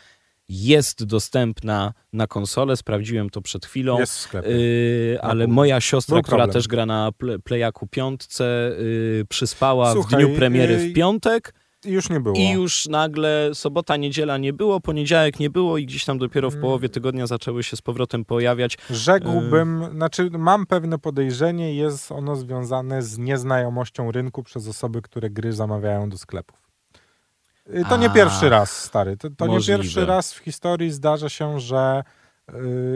jest 0.49 1.03
dostępna 1.03 1.93
na 2.13 2.27
konsolę. 2.27 2.77
Sprawdziłem 2.77 3.29
to 3.29 3.41
przed 3.41 3.65
chwilą. 3.65 3.99
Jest 3.99 4.13
w 4.13 4.19
sklepie. 4.19 4.49
Yy, 4.49 5.21
ale 5.21 5.45
był- 5.47 5.55
moja 5.55 5.81
siostra, 5.81 6.21
która 6.21 6.37
problem. 6.37 6.53
też 6.53 6.67
gra 6.67 6.85
na 6.85 7.11
Playaku 7.43 7.87
piątce, 7.87 8.71
yy, 8.79 9.25
przyspała 9.29 9.93
Słuchaj, 9.93 10.23
w 10.23 10.27
dniu 10.27 10.35
premiery 10.37 10.73
yy, 10.73 10.89
w 10.89 10.93
piątek 10.93 11.53
I 11.85 11.91
już 11.91 12.09
nie 12.09 12.19
było. 12.19 12.35
i 12.35 12.49
już 12.49 12.87
nagle 12.87 13.49
sobota, 13.53 13.97
niedziela 13.97 14.37
nie 14.37 14.53
było, 14.53 14.79
poniedziałek 14.79 15.39
nie 15.39 15.49
było 15.49 15.77
i 15.77 15.85
gdzieś 15.85 16.05
tam 16.05 16.17
dopiero 16.17 16.49
w 16.49 16.53
Mm. 16.53 16.61
połowie 16.61 16.89
tygodnia 16.89 17.27
zaczęły 17.27 17.63
się 17.63 17.77
z 17.77 17.81
powrotem 17.81 18.25
pojawiać. 18.25 18.77
Rzekłbym, 18.89 19.85
znaczy 19.93 20.29
mam 20.31 20.65
pewne 20.65 20.99
podejrzenie, 20.99 21.75
jest 21.75 22.11
ono 22.11 22.35
związane 22.35 23.01
z 23.01 23.17
nieznajomością 23.17 24.11
rynku 24.11 24.43
przez 24.43 24.67
osoby, 24.67 25.01
które 25.01 25.29
gry 25.29 25.53
zamawiają 25.53 26.09
do 26.09 26.17
sklepów. 26.17 26.61
Y, 27.69 27.83
To 27.89 27.97
nie 27.97 28.07
Ach, 28.07 28.13
pierwszy 28.13 28.49
raz, 28.49 28.71
stary. 28.83 29.17
To, 29.17 29.29
to 29.37 29.47
nie 29.47 29.59
pierwszy 29.61 30.05
raz 30.05 30.33
w 30.33 30.37
historii 30.37 30.91
zdarza 30.91 31.29
się, 31.29 31.59
że 31.59 32.03
y, 32.07 32.20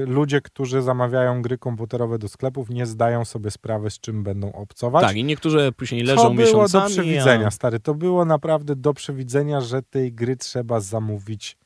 ludzie, 0.06 0.42
którzy 0.42 0.82
zamawiają 0.82 1.42
gry 1.42 1.58
komputerowe 1.58 2.18
do 2.18 2.28
sklepów, 2.28 2.70
nie 2.70 2.86
zdają 2.86 3.26
sobie 3.26 3.52
sprawy, 3.52 3.90
z 3.90 4.00
czym 4.00 4.24
będą 4.24 4.52
obcować. 4.54 5.04
Tak, 5.04 5.16
i 5.16 5.24
niektórzy 5.24 5.72
później 5.78 6.04
leżą 6.04 6.22
to 6.22 6.30
było 6.30 6.46
miesiącami. 6.46 6.84
do 6.84 6.90
przewidzenia, 6.90 7.48
a... 7.48 7.52
stary. 7.52 7.80
To 7.80 7.94
było 7.94 8.26
naprawdę 8.26 8.76
do 8.76 8.94
przewidzenia, 8.94 9.62
że 9.62 9.82
tej 9.82 10.14
gry 10.14 10.38
trzeba 10.38 10.80
zamówić 10.80 11.58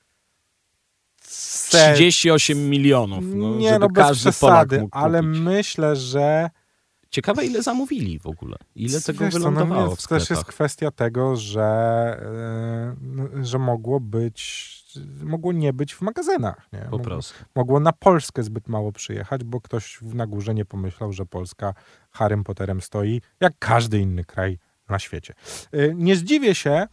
set 1.21 1.95
38 1.95 2.69
milionów, 2.69 3.23
no, 3.27 3.55
nie, 3.55 3.69
żeby 3.69 3.79
no 3.79 3.89
bez 3.89 4.03
każdy 4.03 4.31
przesady, 4.31 4.87
ale 4.91 5.21
kupić. 5.21 5.39
myślę, 5.39 5.95
że 5.95 6.49
Ciekawe, 7.09 7.45
ile 7.45 7.63
zamówili 7.63 8.19
w 8.19 8.27
ogóle. 8.27 8.57
Ile 8.75 9.01
tego 9.01 9.25
Wiesz 9.25 9.33
co, 9.33 9.39
wylądowało 9.39 9.85
no, 9.85 9.95
w 9.95 10.01
sklepach. 10.01 10.27
też 10.27 10.37
jest 10.37 10.45
kwestia 10.45 10.91
tego, 10.91 11.35
że, 11.35 11.61
e, 13.39 13.45
że 13.45 13.59
mogło 13.59 13.99
być, 13.99 14.69
mogło 15.23 15.53
nie 15.53 15.73
być 15.73 15.93
w 15.95 16.01
magazynach. 16.01 16.67
Nie? 16.73 16.79
Po 16.79 16.85
Mogło, 16.85 16.99
prostu. 16.99 17.33
mogło 17.55 17.79
na 17.79 17.93
Polskę 17.93 18.43
zbyt 18.43 18.67
mało 18.67 18.91
przyjechać, 18.91 19.43
bo 19.43 19.61
ktoś 19.61 19.99
na 20.01 20.27
górze 20.27 20.53
nie 20.53 20.65
pomyślał, 20.65 21.13
że 21.13 21.25
Polska 21.25 21.73
Harrym 22.11 22.43
Potterem 22.43 22.81
stoi, 22.81 23.21
jak 23.39 23.53
każdy 23.59 23.99
inny 23.99 24.25
kraj 24.25 24.59
na 24.89 24.99
świecie. 24.99 25.33
E, 25.71 25.93
Nie 25.93 26.15
zdziwię 26.15 26.55
się, 26.55 26.87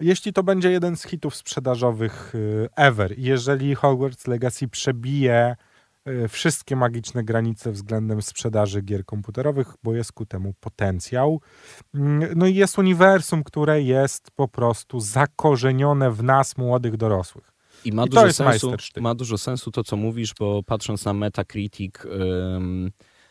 jeśli 0.00 0.32
to 0.32 0.42
będzie 0.42 0.70
jeden 0.70 0.96
z 0.96 1.02
hitów 1.04 1.36
sprzedażowych 1.36 2.32
e, 2.34 2.68
ever. 2.76 3.14
Jeżeli 3.18 3.74
Hogwarts 3.74 4.26
Legacy 4.26 4.68
przebije 4.68 5.56
wszystkie 6.28 6.76
magiczne 6.76 7.24
granice 7.24 7.72
względem 7.72 8.22
sprzedaży 8.22 8.82
gier 8.82 9.04
komputerowych, 9.04 9.74
bo 9.82 9.94
jest 9.94 10.12
ku 10.12 10.26
temu 10.26 10.54
potencjał. 10.60 11.40
Mm, 11.94 12.32
No 12.36 12.46
i 12.46 12.54
jest 12.54 12.78
uniwersum, 12.78 13.44
które 13.44 13.82
jest 13.82 14.30
po 14.30 14.48
prostu 14.48 15.00
zakorzenione 15.00 16.10
w 16.10 16.22
nas, 16.22 16.56
młodych 16.56 16.96
dorosłych. 16.96 17.52
I 17.84 17.92
ma 17.92 18.04
I 18.04 18.08
dużo, 18.08 18.32
sensu, 18.32 18.74
ma 19.00 19.14
dużo 19.14 19.38
sensu 19.38 19.70
to, 19.70 19.84
co 19.84 19.96
mówisz, 19.96 20.34
bo 20.38 20.62
patrząc 20.62 21.04
na 21.04 21.12
Metacritic, 21.12 21.94
ym, 22.04 22.90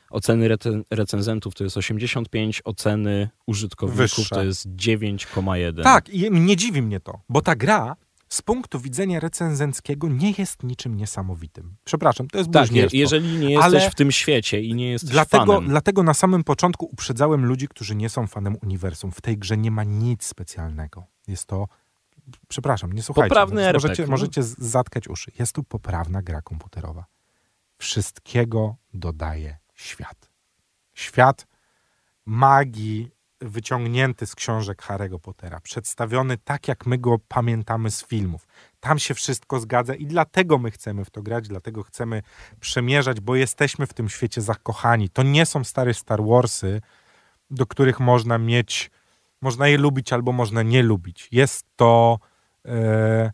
oceny 0.09 0.49
recenzentów 0.91 1.55
to 1.55 1.63
jest 1.63 1.77
85, 1.77 2.61
oceny 2.65 3.29
użytkowników 3.45 4.17
Wyższe. 4.17 4.35
to 4.35 4.43
jest 4.43 4.67
9,1. 4.69 5.83
Tak, 5.83 6.09
i 6.09 6.31
nie 6.31 6.55
dziwi 6.55 6.81
mnie 6.81 6.99
to, 6.99 7.19
bo 7.29 7.41
ta 7.41 7.55
gra 7.55 7.95
z 8.29 8.41
punktu 8.41 8.79
widzenia 8.79 9.19
recenzenckiego 9.19 10.09
nie 10.09 10.33
jest 10.37 10.63
niczym 10.63 10.97
niesamowitym. 10.97 11.75
Przepraszam, 11.83 12.27
to 12.27 12.37
jest 12.37 12.51
Tak, 12.51 12.71
jeżeli 12.93 13.37
nie 13.37 13.51
jesteś 13.51 13.85
w 13.85 13.95
tym 13.95 14.11
świecie 14.11 14.61
i 14.61 14.73
nie 14.75 14.91
jesteś 14.91 15.11
Dlatego, 15.11 15.53
fanem. 15.53 15.69
dlatego 15.69 16.03
na 16.03 16.13
samym 16.13 16.43
początku 16.43 16.85
uprzedzałem 16.85 17.45
ludzi, 17.45 17.67
którzy 17.67 17.95
nie 17.95 18.09
są 18.09 18.27
fanem 18.27 18.57
uniwersum. 18.63 19.11
W 19.11 19.21
tej 19.21 19.37
grze 19.37 19.57
nie 19.57 19.71
ma 19.71 19.83
nic 19.83 20.25
specjalnego. 20.25 21.05
Jest 21.27 21.45
to, 21.45 21.67
przepraszam, 22.47 22.93
nie 22.93 23.03
słuchajcie. 23.03 23.29
Poprawny 23.29 23.61
RPG, 23.61 23.87
możecie, 23.87 24.03
no. 24.03 24.09
możecie 24.09 24.43
zatkać 24.43 25.07
uszy. 25.07 25.31
Jest 25.39 25.53
tu 25.53 25.63
poprawna 25.63 26.21
gra 26.21 26.41
komputerowa. 26.41 27.05
Wszystkiego 27.77 28.75
dodaje 28.93 29.57
świat. 29.75 30.29
Świat 30.93 31.47
magii 32.25 33.11
wyciągnięty 33.41 34.25
z 34.25 34.35
książek 34.35 34.81
Harry'ego 34.81 35.19
Pottera, 35.19 35.59
przedstawiony 35.59 36.37
tak, 36.37 36.67
jak 36.67 36.85
my 36.85 36.97
go 36.97 37.19
pamiętamy 37.27 37.91
z 37.91 38.05
filmów. 38.05 38.47
Tam 38.79 38.99
się 38.99 39.13
wszystko 39.13 39.59
zgadza 39.59 39.95
i 39.95 40.05
dlatego 40.05 40.57
my 40.57 40.71
chcemy 40.71 41.05
w 41.05 41.09
to 41.09 41.21
grać, 41.21 41.47
dlatego 41.47 41.83
chcemy 41.83 42.21
przemierzać, 42.59 43.19
bo 43.19 43.35
jesteśmy 43.35 43.87
w 43.87 43.93
tym 43.93 44.09
świecie 44.09 44.41
zakochani. 44.41 45.09
To 45.09 45.23
nie 45.23 45.45
są 45.45 45.63
stare 45.63 45.93
Star 45.93 46.23
Warsy, 46.23 46.81
do 47.49 47.65
których 47.65 47.99
można 47.99 48.37
mieć, 48.37 48.91
można 49.41 49.67
je 49.67 49.77
lubić 49.77 50.13
albo 50.13 50.31
można 50.31 50.63
nie 50.63 50.83
lubić. 50.83 51.27
Jest 51.31 51.65
to... 51.75 52.19
E, 52.65 53.31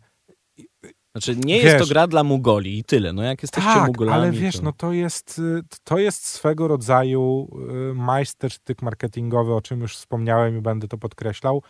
Znaczy, 1.16 1.36
nie 1.36 1.54
Wiesz- 1.54 1.64
jest 1.64 1.78
to 1.78 1.86
gra 1.86 2.06
dla 2.06 2.24
Mugoli 2.24 2.78
i 2.78 2.84
tyle. 2.84 3.12
No 3.12 3.22
jak 3.22 3.42
jesteście 3.42 3.70
tak, 3.70 3.86
Mugolami, 3.86 4.22
ale 4.22 4.32
wiesz, 4.32 4.56
to... 4.56 4.62
no 4.62 4.72
to 4.72 4.92
jest, 4.92 5.38
y, 5.38 5.62
to 5.84 5.98
jest 5.98 6.26
swego 6.26 6.68
rodzaju 6.68 7.48
y, 7.90 7.94
majstersztyk 7.94 8.82
marketingowy, 8.82 9.54
o 9.54 9.60
czym 9.60 9.80
już 9.80 9.96
wspomniałem 9.96 10.58
i 10.58 10.60
będę 10.60 10.88
to 10.88 10.98
podkreślał. 10.98 11.62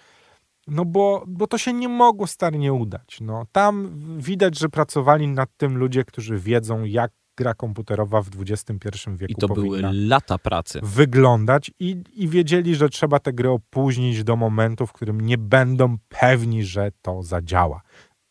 No 0.66 0.84
bo, 0.84 1.24
bo 1.26 1.46
to 1.46 1.58
się 1.58 1.72
nie 1.72 1.88
mogło 1.88 2.26
stary 2.26 2.58
nie 2.58 2.72
udać. 2.72 3.18
No, 3.20 3.46
tam 3.52 3.90
widać, 4.18 4.58
że 4.58 4.68
pracowali 4.68 5.28
nad 5.28 5.48
tym 5.56 5.78
ludzie, 5.78 6.04
którzy 6.04 6.38
wiedzą, 6.38 6.84
jak 6.84 7.12
gra 7.36 7.54
komputerowa 7.54 8.22
w 8.22 8.28
XXI 8.40 9.10
wieku 9.10 9.32
I 9.32 9.34
to 9.34 9.48
były 9.48 9.80
lata 9.92 10.38
pracy. 10.38 10.80
wyglądać 10.82 11.70
i, 11.80 12.02
i 12.14 12.28
wiedzieli, 12.28 12.74
że 12.74 12.88
trzeba 12.88 13.18
tę 13.18 13.32
grę 13.32 13.50
opóźnić 13.50 14.24
do 14.24 14.36
momentu, 14.36 14.86
w 14.86 14.92
którym 14.92 15.20
nie 15.20 15.38
będą 15.38 15.96
pewni, 16.08 16.64
że 16.64 16.90
to 17.02 17.22
zadziała. 17.22 17.82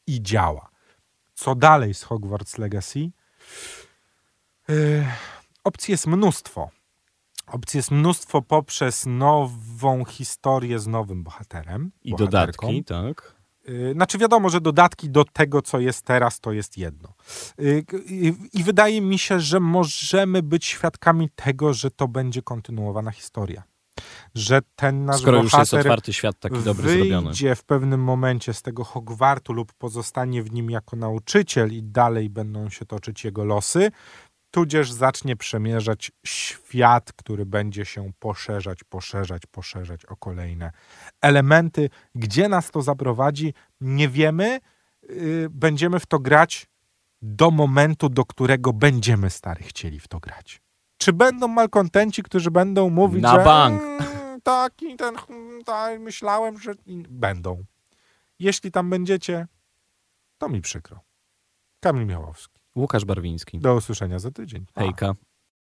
I 0.08 0.22
działa. 0.22 0.75
Co 1.36 1.56
dalej 1.56 1.94
z 1.94 2.04
Hogwarts 2.04 2.58
Legacy? 2.58 3.12
Opcji 5.64 5.92
jest 5.92 6.08
mnóstwo. 6.08 6.70
Opcji 7.48 7.78
jest 7.78 7.92
mnóstwo 7.92 8.42
poprzez 8.42 9.06
nową 9.06 10.06
historię 10.06 10.80
z 10.80 10.88
nowym 10.88 11.24
bohaterem. 11.24 11.92
I 12.04 12.12
bohaterką. 12.12 12.68
dodatki, 12.68 12.84
tak. 12.84 13.36
Yy, 13.68 13.94
Znaczy 13.94 14.18
wiadomo, 14.18 14.50
że 14.50 14.62
dodatki 14.62 15.10
do 15.10 15.26
tego, 15.26 15.62
co 15.62 15.80
jest 15.80 16.02
teraz, 16.06 16.40
to 16.40 16.52
jest 16.52 16.78
jedno. 16.78 17.14
K- 17.88 17.98
I 18.06 18.34
i 18.54 18.64
wydaje 18.64 19.02
mi 19.02 19.20
się, 19.20 19.40
że 19.40 19.60
możemy 19.60 20.44
być 20.44 20.66
świadkami 20.66 21.30
tego, 21.30 21.74
że 21.74 21.92
to 21.92 22.08
będzie 22.08 22.42
kontynuowana 22.42 23.12
historia. 23.12 23.64
Że 24.36 24.62
ten 24.76 25.06
nasz 25.06 25.22
Skoro 25.22 25.44
już 25.44 25.54
jest 25.54 25.74
otwarty 25.74 26.14
świat 26.14 26.40
taki 26.40 26.60
dobry 26.60 26.90
zrobiony. 26.90 27.28
wyjdzie 27.28 27.56
w 27.56 27.64
pewnym 27.64 28.04
momencie 28.04 28.54
z 28.54 28.62
tego 28.62 28.84
Hogwartu 28.84 29.54
lub 29.54 29.74
pozostanie 29.74 30.44
w 30.44 30.52
nim 30.52 30.70
jako 30.70 30.96
nauczyciel 30.96 31.74
i 31.74 31.84
dalej 31.84 32.30
będą 32.30 32.70
się 32.70 32.86
toczyć 32.86 33.24
jego 33.24 33.46
losy, 33.46 33.92
tudzież 34.52 34.92
zacznie 34.92 35.36
przemierzać 35.36 36.12
świat, 36.26 37.14
który 37.14 37.46
będzie 37.46 37.86
się 37.86 38.12
poszerzać, 38.20 38.84
poszerzać, 38.84 39.42
poszerzać 39.52 40.06
o 40.06 40.16
kolejne 40.16 40.72
elementy. 41.22 41.90
Gdzie 42.16 42.50
nas 42.50 42.72
to 42.72 42.82
zaprowadzi, 42.82 43.54
nie 43.82 44.10
wiemy. 44.10 44.60
Yy, 45.10 45.48
Będziemy 45.50 46.00
w 46.00 46.06
to 46.06 46.20
grać 46.20 46.68
do 47.22 47.52
momentu, 47.52 48.10
do 48.10 48.26
którego 48.26 48.74
będziemy 48.74 49.30
stary 49.30 49.64
chcieli 49.64 50.00
w 50.00 50.08
to 50.08 50.20
grać. 50.20 50.62
Czy 50.98 51.14
będą 51.14 51.48
malkontenci, 51.48 52.24
którzy 52.24 52.52
będą 52.52 52.90
mówić, 52.90 53.22
Na 53.22 53.32
że 53.32 53.44
bank. 53.46 53.82
"Mm, 53.82 54.42
taki 54.42 54.96
ten, 54.96 55.16
hmm, 55.16 55.64
tak, 55.64 56.00
myślałem, 56.00 56.60
że 56.60 56.72
będą. 57.10 57.64
Jeśli 58.40 58.72
tam 58.72 58.90
będziecie, 58.90 59.48
to 60.38 60.50
mi 60.50 60.62
przykro. 60.62 61.00
Kamil 61.80 62.06
Miałowski. 62.06 62.60
Łukasz 62.76 63.06
Barwiński. 63.06 63.60
Do 63.60 63.76
usłyszenia 63.76 64.20
za 64.20 64.32
tydzień. 64.32 64.66
Pa. 64.74 64.82
Hejka. 64.82 65.16